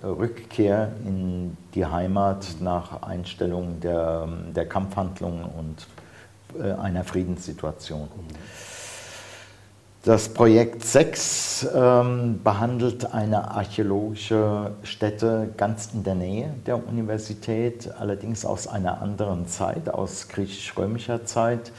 Rückkehr 0.04 0.92
in 1.04 1.58
die 1.74 1.86
Heimat 1.86 2.46
nach 2.60 3.02
Einstellung 3.02 3.80
der, 3.80 4.28
der 4.54 4.68
Kampfhandlungen 4.68 5.46
und 5.46 5.88
einer 6.78 7.04
Friedenssituation. 7.04 8.08
Das 10.06 10.28
Projekt 10.28 10.84
6 10.84 11.66
ähm, 11.74 12.42
behandelt 12.44 13.14
eine 13.14 13.52
archäologische 13.52 14.72
Stätte 14.84 15.54
ganz 15.56 15.92
in 15.94 16.04
der 16.04 16.16
Nähe 16.16 16.54
der 16.66 16.86
Universität, 16.86 17.90
allerdings 17.98 18.44
aus 18.44 18.68
einer 18.68 19.02
anderen 19.02 19.48
Zeit, 19.48 19.88
aus 19.88 20.28
griechisch-römischer 20.28 21.24
Zeit. 21.24 21.72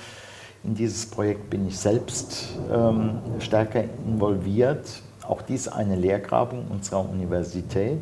In 0.62 0.74
dieses 0.74 1.04
Projekt 1.04 1.50
bin 1.50 1.68
ich 1.68 1.78
selbst 1.78 2.48
ähm, 2.72 3.18
stärker 3.40 3.84
involviert, 4.06 5.02
auch 5.28 5.42
dies 5.42 5.68
eine 5.68 5.94
Lehrgrabung 5.94 6.64
unserer 6.70 7.06
Universität. 7.06 8.00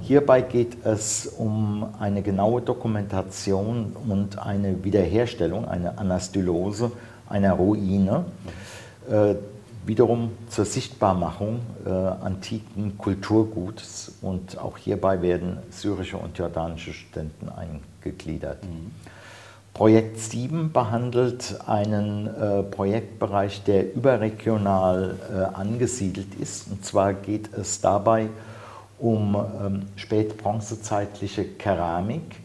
Hierbei 0.00 0.40
geht 0.40 0.86
es 0.86 1.26
um 1.26 1.86
eine 2.00 2.22
genaue 2.22 2.62
Dokumentation 2.62 3.94
und 4.08 4.38
eine 4.38 4.82
Wiederherstellung, 4.82 5.66
eine 5.66 5.98
Anastylose 5.98 6.92
einer 7.28 7.52
Ruine. 7.52 8.24
Äh, 9.10 9.34
wiederum 9.86 10.32
zur 10.48 10.64
Sichtbarmachung 10.64 11.60
äh, 11.84 11.90
antiken 11.90 12.96
Kulturguts 12.96 14.12
und 14.22 14.58
auch 14.58 14.78
hierbei 14.78 15.20
werden 15.20 15.58
syrische 15.70 16.16
und 16.16 16.38
jordanische 16.38 16.92
Studenten 16.92 17.50
eingegliedert. 17.50 18.64
Mhm. 18.64 18.92
Projekt 19.74 20.20
7 20.20 20.72
behandelt 20.72 21.56
einen 21.66 22.28
äh, 22.28 22.62
Projektbereich, 22.62 23.64
der 23.64 23.92
überregional 23.94 25.16
äh, 25.30 25.54
angesiedelt 25.54 26.34
ist. 26.40 26.70
Und 26.70 26.84
zwar 26.84 27.12
geht 27.12 27.52
es 27.52 27.80
dabei 27.80 28.28
um 29.00 29.34
ähm, 29.34 29.82
spätbronzezeitliche 29.96 31.44
Keramik 31.44 32.36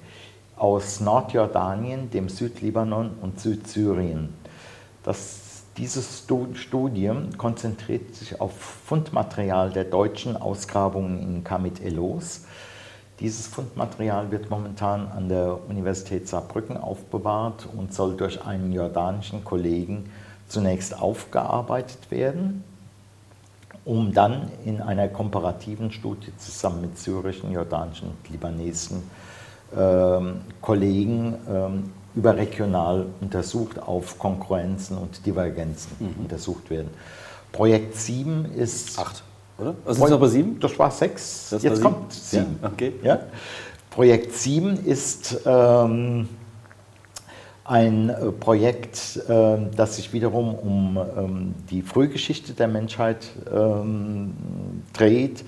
aus 0.57 0.99
Nordjordanien, 0.99 2.09
dem 2.09 2.29
Südlibanon 2.29 3.11
und 3.21 3.39
Südsyrien. 3.39 4.33
Das, 5.03 5.48
dieses 5.79 6.27
Studium 6.53 7.37
konzentriert 7.37 8.13
sich 8.13 8.39
auf 8.39 8.53
Fundmaterial 8.55 9.71
der 9.71 9.85
deutschen 9.85 10.37
Ausgrabungen 10.37 11.19
in 11.19 11.43
Kamit 11.43 11.81
Elos 11.81 12.41
dieses 13.19 13.47
Fundmaterial 13.47 14.31
wird 14.31 14.49
momentan 14.49 15.09
an 15.09 15.27
der 15.27 15.59
Universität 15.67 16.27
Saarbrücken 16.27 16.77
aufbewahrt 16.77 17.67
und 17.75 17.93
soll 17.93 18.15
durch 18.15 18.45
einen 18.45 18.71
jordanischen 18.71 19.43
Kollegen 19.43 20.09
zunächst 20.47 20.97
aufgearbeitet 20.97 22.11
werden, 22.11 22.63
um 23.83 24.13
dann 24.13 24.49
in 24.63 24.81
einer 24.81 25.09
komparativen 25.09 25.91
Studie 25.91 26.31
zusammen 26.37 26.81
mit 26.81 26.97
syrischen, 26.97 27.51
jordanischen 27.51 28.11
und 28.11 28.29
libanesischen 28.29 29.03
ähm, 29.77 30.41
Kollegen 30.61 31.35
ähm, 31.49 31.91
überregional 32.19 33.05
untersucht, 33.21 33.79
auf 33.79 34.19
Konkurrenzen 34.19 34.97
und 34.97 35.25
Divergenzen 35.25 35.91
mhm. 35.99 36.23
untersucht 36.23 36.69
werden. 36.69 36.89
Projekt 37.51 37.95
7 37.95 38.53
ist. 38.55 38.99
Acht 38.99 39.23
oder? 39.59 39.75
Also 39.85 39.99
sind 39.99 40.07
es 40.07 40.13
aber 40.13 40.27
sieben? 40.27 40.59
Das 40.59 40.79
war 40.79 40.91
sechs. 40.91 41.49
Das 41.49 41.63
Jetzt 41.63 41.83
war 41.83 41.91
kommt 41.91 42.13
sieben. 42.13 42.59
Ja, 42.61 42.67
okay. 42.67 42.93
Ja. 43.03 43.19
Projekt 43.89 44.33
7 44.33 44.85
ist 44.85 45.41
ähm, 45.45 46.29
ein 47.65 48.09
äh, 48.09 48.31
Projekt, 48.31 49.19
äh, 49.27 49.57
das 49.75 49.97
sich 49.97 50.13
wiederum 50.13 50.55
um 50.55 50.97
ähm, 50.97 51.55
die 51.69 51.81
Frühgeschichte 51.81 52.53
der 52.53 52.67
Menschheit 52.67 53.27
ähm, 53.53 54.33
dreht. 54.93 55.43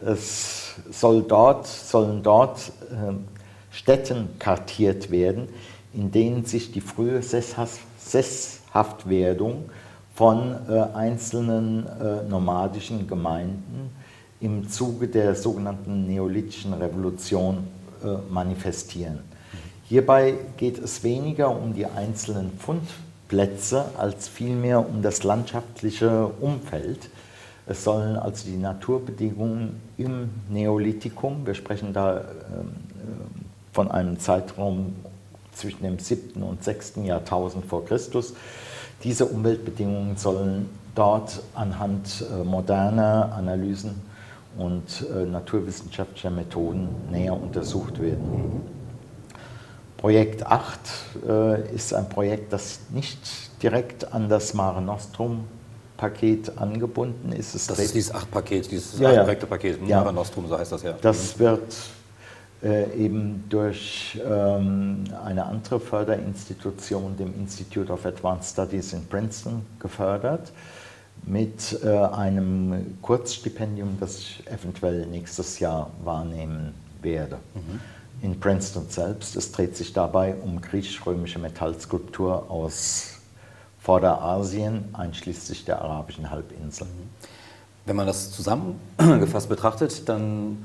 Es 0.00 0.74
soll 0.90 1.22
dort, 1.22 1.66
sollen 1.66 2.22
dort 2.22 2.72
äh, 2.90 3.14
Städten 3.70 4.28
kartiert 4.38 5.10
werden, 5.10 5.48
in 5.92 6.10
denen 6.10 6.44
sich 6.44 6.72
die 6.72 6.80
frühe 6.80 7.22
Sesshaftwerdung 7.22 9.70
von 10.14 10.56
äh, 10.68 10.80
einzelnen 10.94 11.86
äh, 11.86 12.24
nomadischen 12.28 13.06
Gemeinden 13.06 13.90
im 14.40 14.68
Zuge 14.68 15.08
der 15.08 15.34
sogenannten 15.34 16.06
Neolithischen 16.06 16.74
Revolution 16.74 17.66
äh, 18.04 18.32
manifestieren. 18.32 19.20
Hierbei 19.84 20.34
geht 20.56 20.78
es 20.78 21.02
weniger 21.02 21.50
um 21.50 21.72
die 21.72 21.86
einzelnen 21.86 22.52
Fundplätze 22.52 23.86
als 23.96 24.28
vielmehr 24.28 24.86
um 24.86 25.02
das 25.02 25.24
landschaftliche 25.24 26.26
Umfeld. 26.40 27.08
Es 27.66 27.84
sollen 27.84 28.16
also 28.16 28.48
die 28.48 28.56
Naturbedingungen 28.56 29.80
im 29.96 30.30
Neolithikum, 30.48 31.46
wir 31.46 31.54
sprechen 31.54 31.92
da 31.92 32.18
ähm, 32.18 32.20
äh, 32.20 32.24
von 33.72 33.90
einem 33.90 34.18
Zeitraum 34.18 34.94
zwischen 35.52 35.82
dem 35.82 35.98
7. 35.98 36.42
und 36.42 36.62
6. 36.62 36.94
Jahrtausend 37.04 37.64
vor 37.66 37.84
Christus, 37.84 38.34
diese 39.04 39.26
Umweltbedingungen 39.26 40.16
sollen 40.16 40.68
dort 40.94 41.40
anhand 41.54 42.24
äh, 42.32 42.44
moderner 42.44 43.32
Analysen 43.36 44.02
und 44.56 45.06
äh, 45.14 45.24
naturwissenschaftlicher 45.24 46.30
Methoden 46.30 46.88
näher 47.10 47.34
untersucht 47.34 48.00
werden. 48.00 48.62
Projekt 49.96 50.46
8 50.46 50.78
äh, 51.28 51.74
ist 51.74 51.94
ein 51.94 52.08
Projekt, 52.08 52.52
das 52.52 52.80
nicht 52.90 53.18
direkt 53.62 54.12
an 54.12 54.28
das 54.28 54.54
Mare 54.54 54.82
Nostrum 54.82 55.44
Paket 55.96 56.56
angebunden 56.56 57.32
ist. 57.32 57.54
Es 57.54 57.66
das 57.66 57.78
ist 57.80 57.94
dieses 57.94 58.14
8-Paket, 58.14 58.70
dieses 58.70 58.98
ja, 59.00 59.12
ja. 59.12 59.24
Paket, 59.24 59.80
Mare 59.80 60.06
ja. 60.06 60.12
Nostrum, 60.12 60.46
so 60.48 60.56
heißt 60.56 60.70
das 60.70 60.82
ja. 60.84 60.94
Das 61.00 61.38
wird 61.38 61.74
äh, 62.62 62.92
eben 62.96 63.44
durch 63.48 64.20
ähm, 64.24 65.04
eine 65.24 65.46
andere 65.46 65.78
Förderinstitution, 65.78 67.16
dem 67.16 67.32
Institute 67.38 67.92
of 67.92 68.04
Advanced 68.04 68.52
Studies 68.52 68.92
in 68.92 69.06
Princeton, 69.06 69.64
gefördert, 69.78 70.52
mit 71.24 71.78
äh, 71.84 71.88
einem 71.88 72.98
Kurzstipendium, 73.00 73.96
das 74.00 74.18
ich 74.18 74.42
eventuell 74.46 75.06
nächstes 75.06 75.60
Jahr 75.60 75.90
wahrnehmen 76.02 76.74
werde. 77.00 77.38
Mhm. 77.54 77.80
In 78.22 78.40
Princeton 78.40 78.88
selbst. 78.88 79.36
Es 79.36 79.52
dreht 79.52 79.76
sich 79.76 79.92
dabei 79.92 80.34
um 80.34 80.60
griechisch-römische 80.60 81.38
Metallskulptur 81.38 82.50
aus 82.50 83.18
Vorderasien, 83.78 84.86
einschließlich 84.94 85.64
der 85.64 85.80
arabischen 85.80 86.28
Halbinsel. 86.28 86.88
Mhm. 86.88 87.10
Wenn 87.86 87.96
man 87.96 88.06
das 88.08 88.32
zusammengefasst 88.32 89.48
betrachtet, 89.48 90.08
dann 90.08 90.58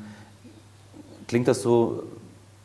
Klingt 1.33 1.47
das 1.47 1.63
so, 1.63 2.03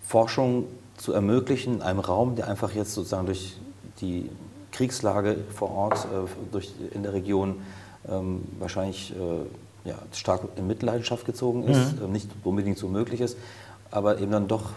Forschung 0.02 0.66
zu 0.98 1.14
ermöglichen 1.14 1.76
in 1.76 1.80
einem 1.80 2.00
Raum, 2.00 2.36
der 2.36 2.48
einfach 2.48 2.74
jetzt 2.74 2.92
sozusagen 2.92 3.24
durch 3.24 3.56
die 4.02 4.28
Kriegslage 4.72 5.38
vor 5.48 5.70
Ort, 5.70 6.04
äh, 6.04 6.28
durch, 6.52 6.74
in 6.92 7.02
der 7.02 7.14
Region 7.14 7.62
ähm, 8.06 8.42
wahrscheinlich 8.58 9.14
äh, 9.16 9.88
ja, 9.88 9.94
stark 10.12 10.42
in 10.56 10.66
Mitleidenschaft 10.66 11.24
gezogen 11.24 11.62
ist, 11.62 11.98
mhm. 11.98 12.04
äh, 12.04 12.08
nicht 12.08 12.28
unbedingt 12.44 12.76
so 12.76 12.88
möglich 12.88 13.22
ist, 13.22 13.38
aber 13.90 14.18
eben 14.18 14.32
dann 14.32 14.48
doch 14.48 14.72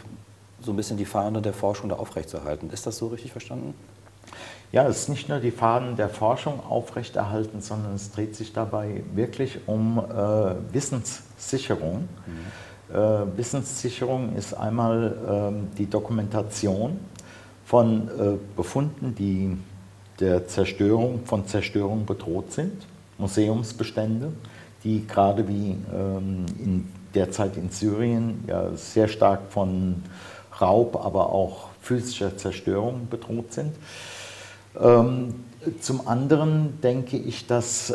so 0.61 0.71
ein 0.71 0.77
bisschen 0.77 0.95
die 0.95 1.03
Fahne 1.03 1.41
der 1.41 1.51
Forschung 1.51 1.89
da 1.89 1.97
aufrechtzuerhalten. 1.97 2.69
Ist 2.69 2.87
das 2.87 2.97
so 2.97 3.07
richtig 3.07 3.33
verstanden? 3.33 3.73
Ja, 4.71 4.87
es 4.87 4.99
ist 4.99 5.09
nicht 5.09 5.27
nur 5.27 5.39
die 5.39 5.51
Fahnen 5.51 5.97
der 5.97 6.07
Forschung 6.07 6.61
aufrechterhalten, 6.65 7.59
sondern 7.59 7.95
es 7.95 8.09
dreht 8.13 8.37
sich 8.37 8.53
dabei 8.53 9.03
wirklich 9.13 9.59
um 9.67 9.97
äh, 9.97 10.73
Wissenssicherung. 10.73 12.07
Mhm 12.25 12.70
Wissenssicherung 12.93 14.35
ist 14.35 14.53
einmal 14.53 15.15
ähm, 15.27 15.67
die 15.77 15.89
Dokumentation 15.89 16.99
von 17.65 18.07
äh, 18.07 18.37
Befunden, 18.55 19.15
die 19.15 19.57
der 20.19 20.47
Zerstörung, 20.47 21.21
von 21.25 21.47
Zerstörung 21.47 22.05
bedroht 22.05 22.51
sind, 22.51 22.85
Museumsbestände, 23.17 24.33
die 24.83 25.07
gerade 25.07 25.47
wie 25.47 25.77
ähm, 25.93 26.45
in 26.59 26.87
der 27.15 27.31
Zeit 27.31 27.57
in 27.57 27.69
Syrien 27.69 28.43
ja 28.47 28.75
sehr 28.75 29.07
stark 29.07 29.41
von 29.49 30.03
Raub, 30.59 30.97
aber 31.03 31.31
auch 31.31 31.69
physischer 31.81 32.37
Zerstörung 32.37 33.07
bedroht 33.09 33.53
sind. 33.53 33.73
Ähm, 34.79 35.35
zum 35.79 36.07
anderen 36.07 36.79
denke 36.81 37.17
ich, 37.17 37.45
dass 37.45 37.93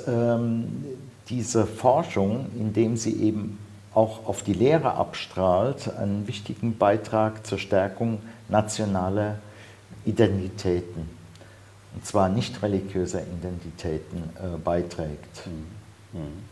diese 1.28 1.66
Forschung, 1.66 2.46
indem 2.56 2.96
sie 2.96 3.20
eben 3.22 3.58
auch 3.96 4.26
auf 4.26 4.42
die 4.42 4.52
Lehre 4.52 4.92
abstrahlt, 4.94 5.96
einen 5.96 6.28
wichtigen 6.28 6.76
Beitrag 6.76 7.46
zur 7.46 7.56
Stärkung 7.56 8.20
nationaler 8.50 9.38
Identitäten, 10.04 11.08
und 11.94 12.04
zwar 12.04 12.28
nicht 12.28 12.62
religiöser 12.62 13.22
Identitäten, 13.22 14.24
äh, 14.36 14.58
beiträgt. 14.58 15.46
Mhm. 15.46 16.20
Mhm. 16.20 16.44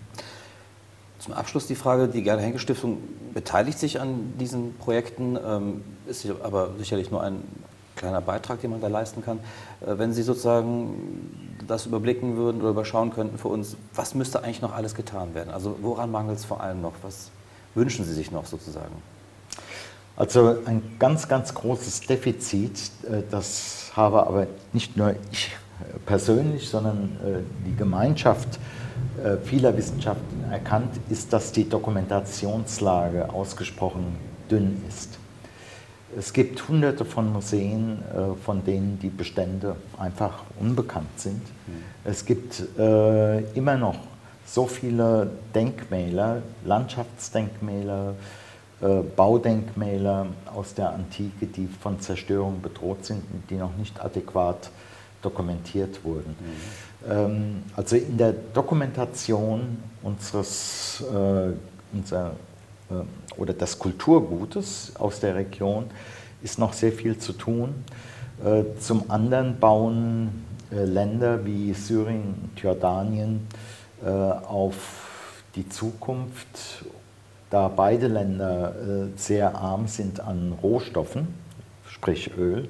Zum 1.19 1.35
Abschluss 1.35 1.67
die 1.67 1.75
Frage, 1.75 2.09
die 2.09 2.23
Gerda 2.23 2.41
Henke 2.41 2.59
Stiftung 2.59 2.99
beteiligt 3.35 3.79
sich 3.79 4.01
an 4.01 4.33
diesen 4.41 4.75
Projekten, 4.79 5.39
ähm, 5.47 5.85
ist 6.07 6.27
aber 6.43 6.71
sicherlich 6.79 7.11
nur 7.11 7.23
ein 7.23 7.43
kleiner 7.95 8.23
Beitrag, 8.23 8.63
den 8.63 8.71
man 8.71 8.81
da 8.81 8.89
leisten 8.89 9.23
kann. 9.23 9.39
Äh, 9.83 9.99
wenn 9.99 10.15
Sie 10.15 10.23
sozusagen 10.23 11.54
das 11.67 11.87
überblicken 11.87 12.37
würden 12.37 12.61
oder 12.61 12.71
überschauen 12.71 13.13
könnten 13.13 13.39
für 13.39 13.49
uns, 13.49 13.77
was 13.95 14.15
müsste 14.15 14.43
eigentlich 14.43 14.63
noch 14.63 14.75
alles 14.75 14.95
getan 14.95 15.35
werden? 15.35 15.51
Also 15.51 15.77
woran 15.81 16.11
mangelt 16.11 16.39
es 16.39 16.45
vor 16.45 16.61
allem 16.61 16.81
noch? 16.81 16.93
Was 17.03 17.31
wünschen 17.75 18.05
Sie 18.05 18.13
sich 18.13 18.31
noch 18.31 18.47
sozusagen? 18.47 18.95
Also 20.17 20.57
ein 20.65 20.83
ganz, 20.99 21.29
ganz 21.29 21.55
großes 21.55 22.03
Defizit, 22.03 22.91
äh, 23.05 23.23
das 23.31 23.91
habe 23.95 24.27
aber 24.27 24.47
nicht 24.73 24.97
nur 24.97 25.15
ich 25.33 25.51
persönlich, 26.07 26.69
sondern 26.69 27.17
äh, 27.25 27.69
die 27.69 27.77
Gemeinschaft 27.77 28.59
vieler 29.45 29.77
Wissenschaften 29.77 30.45
erkannt, 30.51 30.91
ist, 31.09 31.33
dass 31.33 31.53
die 31.53 31.69
Dokumentationslage 31.69 33.33
ausgesprochen 33.33 34.17
dünn 34.51 34.83
ist. 34.89 35.19
Es 36.17 36.33
gibt 36.33 36.69
hunderte 36.69 37.05
von 37.05 37.33
Museen, 37.33 37.99
äh, 38.13 38.35
von 38.45 38.65
denen 38.65 38.99
die 39.01 39.09
Bestände 39.09 39.77
einfach 39.99 40.43
unbekannt 40.61 41.19
sind. 41.19 41.43
Mhm. 41.67 41.83
Es 42.05 42.25
gibt 42.25 42.63
äh, 42.79 43.41
immer 43.55 43.77
noch 43.77 43.97
so 44.47 44.67
viele 44.67 45.31
Denkmäler, 45.55 46.43
Landschaftsdenkmäler, 46.65 48.15
äh, 48.81 48.87
Baudenkmäler 49.17 50.27
aus 50.55 50.75
der 50.75 50.91
Antike, 50.93 51.47
die 51.47 51.67
von 51.67 52.01
Zerstörung 52.01 52.61
bedroht 52.61 53.05
sind 53.05 53.23
und 53.33 53.49
die 53.51 53.57
noch 53.57 53.77
nicht 53.77 54.01
adäquat 54.05 54.71
dokumentiert 55.23 56.05
wurden. 56.05 56.37
Mhm. 57.09 57.63
also 57.75 57.97
in 57.97 58.19
der 58.19 58.33
Dokumentation 58.33 59.79
unseres 60.03 61.03
unser, 61.95 62.27
äh, 62.27 62.31
oder 63.37 63.53
des 63.53 63.79
Kulturgutes 63.79 64.93
aus 64.99 65.21
der 65.21 65.35
Region 65.35 65.87
ist 66.43 66.59
noch 66.59 66.73
sehr 66.73 66.93
viel 66.93 67.19
zu 67.19 67.33
tun. 67.33 67.75
Äh, 68.45 68.79
zum 68.79 69.11
anderen 69.11 69.59
bauen 69.59 70.45
äh, 70.71 70.85
Länder 70.85 71.45
wie 71.45 71.73
Syrien 71.73 72.35
und 72.43 72.61
Jordanien 72.61 73.47
äh, 74.05 74.09
auf 74.09 75.41
die 75.55 75.69
Zukunft, 75.69 76.85
da 77.51 77.69
beide 77.69 78.09
Länder 78.09 78.75
äh, 78.75 79.19
sehr 79.19 79.55
arm 79.55 79.87
sind 79.87 80.21
an 80.21 80.53
Rohstoffen, 80.63 81.29
sprich 81.89 82.31
Öl, 82.37 82.69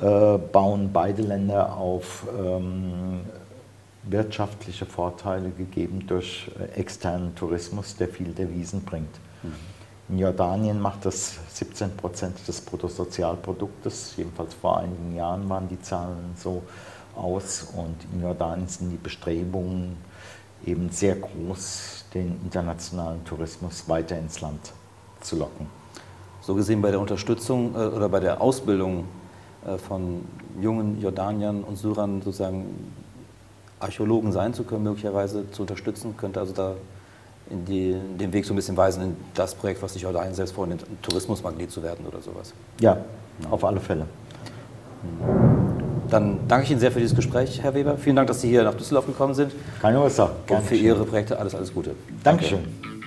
äh, 0.00 0.38
bauen 0.38 0.90
beide 0.92 1.22
Länder 1.22 1.76
auf 1.76 2.26
ähm, 2.36 3.20
wirtschaftliche 4.02 4.86
Vorteile 4.86 5.50
gegeben 5.50 6.04
durch 6.06 6.50
äh, 6.58 6.78
externen 6.78 7.34
Tourismus, 7.36 7.96
der 7.96 8.08
viel 8.08 8.32
Devisen 8.32 8.82
bringt. 8.82 9.20
In 10.08 10.18
Jordanien 10.18 10.80
macht 10.80 11.06
das 11.06 11.38
17 11.52 11.96
Prozent 11.96 12.36
des 12.48 12.60
Bruttosozialproduktes, 12.60 14.14
jedenfalls 14.16 14.54
vor 14.54 14.78
einigen 14.78 15.14
Jahren 15.14 15.48
waren 15.48 15.68
die 15.68 15.80
Zahlen 15.80 16.34
so 16.36 16.62
aus 17.14 17.68
und 17.76 17.96
in 18.12 18.22
Jordanien 18.22 18.66
sind 18.66 18.90
die 18.90 18.96
Bestrebungen 18.96 19.96
eben 20.66 20.90
sehr 20.90 21.16
groß, 21.16 22.06
den 22.12 22.40
internationalen 22.44 23.24
Tourismus 23.24 23.88
weiter 23.88 24.18
ins 24.18 24.40
Land 24.40 24.72
zu 25.20 25.36
locken. 25.36 25.66
So 26.40 26.54
gesehen 26.54 26.82
bei 26.82 26.90
der 26.90 27.00
Unterstützung 27.00 27.74
äh, 27.74 27.78
oder 27.78 28.08
bei 28.08 28.20
der 28.20 28.40
Ausbildung 28.40 29.04
äh, 29.66 29.78
von 29.78 30.24
jungen 30.60 31.00
Jordaniern 31.00 31.62
und 31.62 31.76
Syrern 31.76 32.22
sozusagen 32.22 32.92
Archäologen 33.78 34.32
sein 34.32 34.52
zu 34.54 34.64
können, 34.64 34.82
möglicherweise 34.82 35.50
zu 35.50 35.62
unterstützen, 35.62 36.16
könnte 36.16 36.40
also 36.40 36.52
da 36.52 36.74
in, 37.50 37.64
die, 37.64 37.96
den 38.18 38.32
Weg 38.32 38.44
so 38.44 38.52
ein 38.52 38.56
bisschen 38.56 38.76
weisen 38.76 39.02
in 39.02 39.16
das 39.34 39.54
Projekt, 39.54 39.82
was 39.82 39.92
sich 39.92 40.04
heute 40.04 40.20
einsetzt, 40.20 40.52
vorhin 40.54 40.78
ein 40.78 40.98
Tourismusmagnet 41.02 41.70
zu 41.70 41.82
werden 41.82 42.06
oder 42.06 42.20
sowas. 42.20 42.52
Ja, 42.80 42.98
auf 43.50 43.64
alle 43.64 43.80
Fälle. 43.80 44.06
Dann 46.08 46.40
danke 46.48 46.64
ich 46.64 46.70
Ihnen 46.70 46.80
sehr 46.80 46.90
für 46.90 47.00
dieses 47.00 47.16
Gespräch, 47.16 47.62
Herr 47.62 47.74
Weber. 47.74 47.96
Vielen 47.96 48.16
Dank, 48.16 48.28
dass 48.28 48.40
Sie 48.40 48.48
hier 48.48 48.64
nach 48.64 48.74
Düsseldorf 48.74 49.06
gekommen 49.06 49.34
sind. 49.34 49.52
Keine 49.80 50.00
Ursache. 50.00 50.32
Und 50.48 50.62
für 50.64 50.74
Ihre 50.74 51.04
Projekte 51.04 51.38
alles, 51.38 51.54
alles 51.54 51.72
Gute. 51.72 51.94
Dankeschön. 52.22 52.60
Danke. 52.82 52.99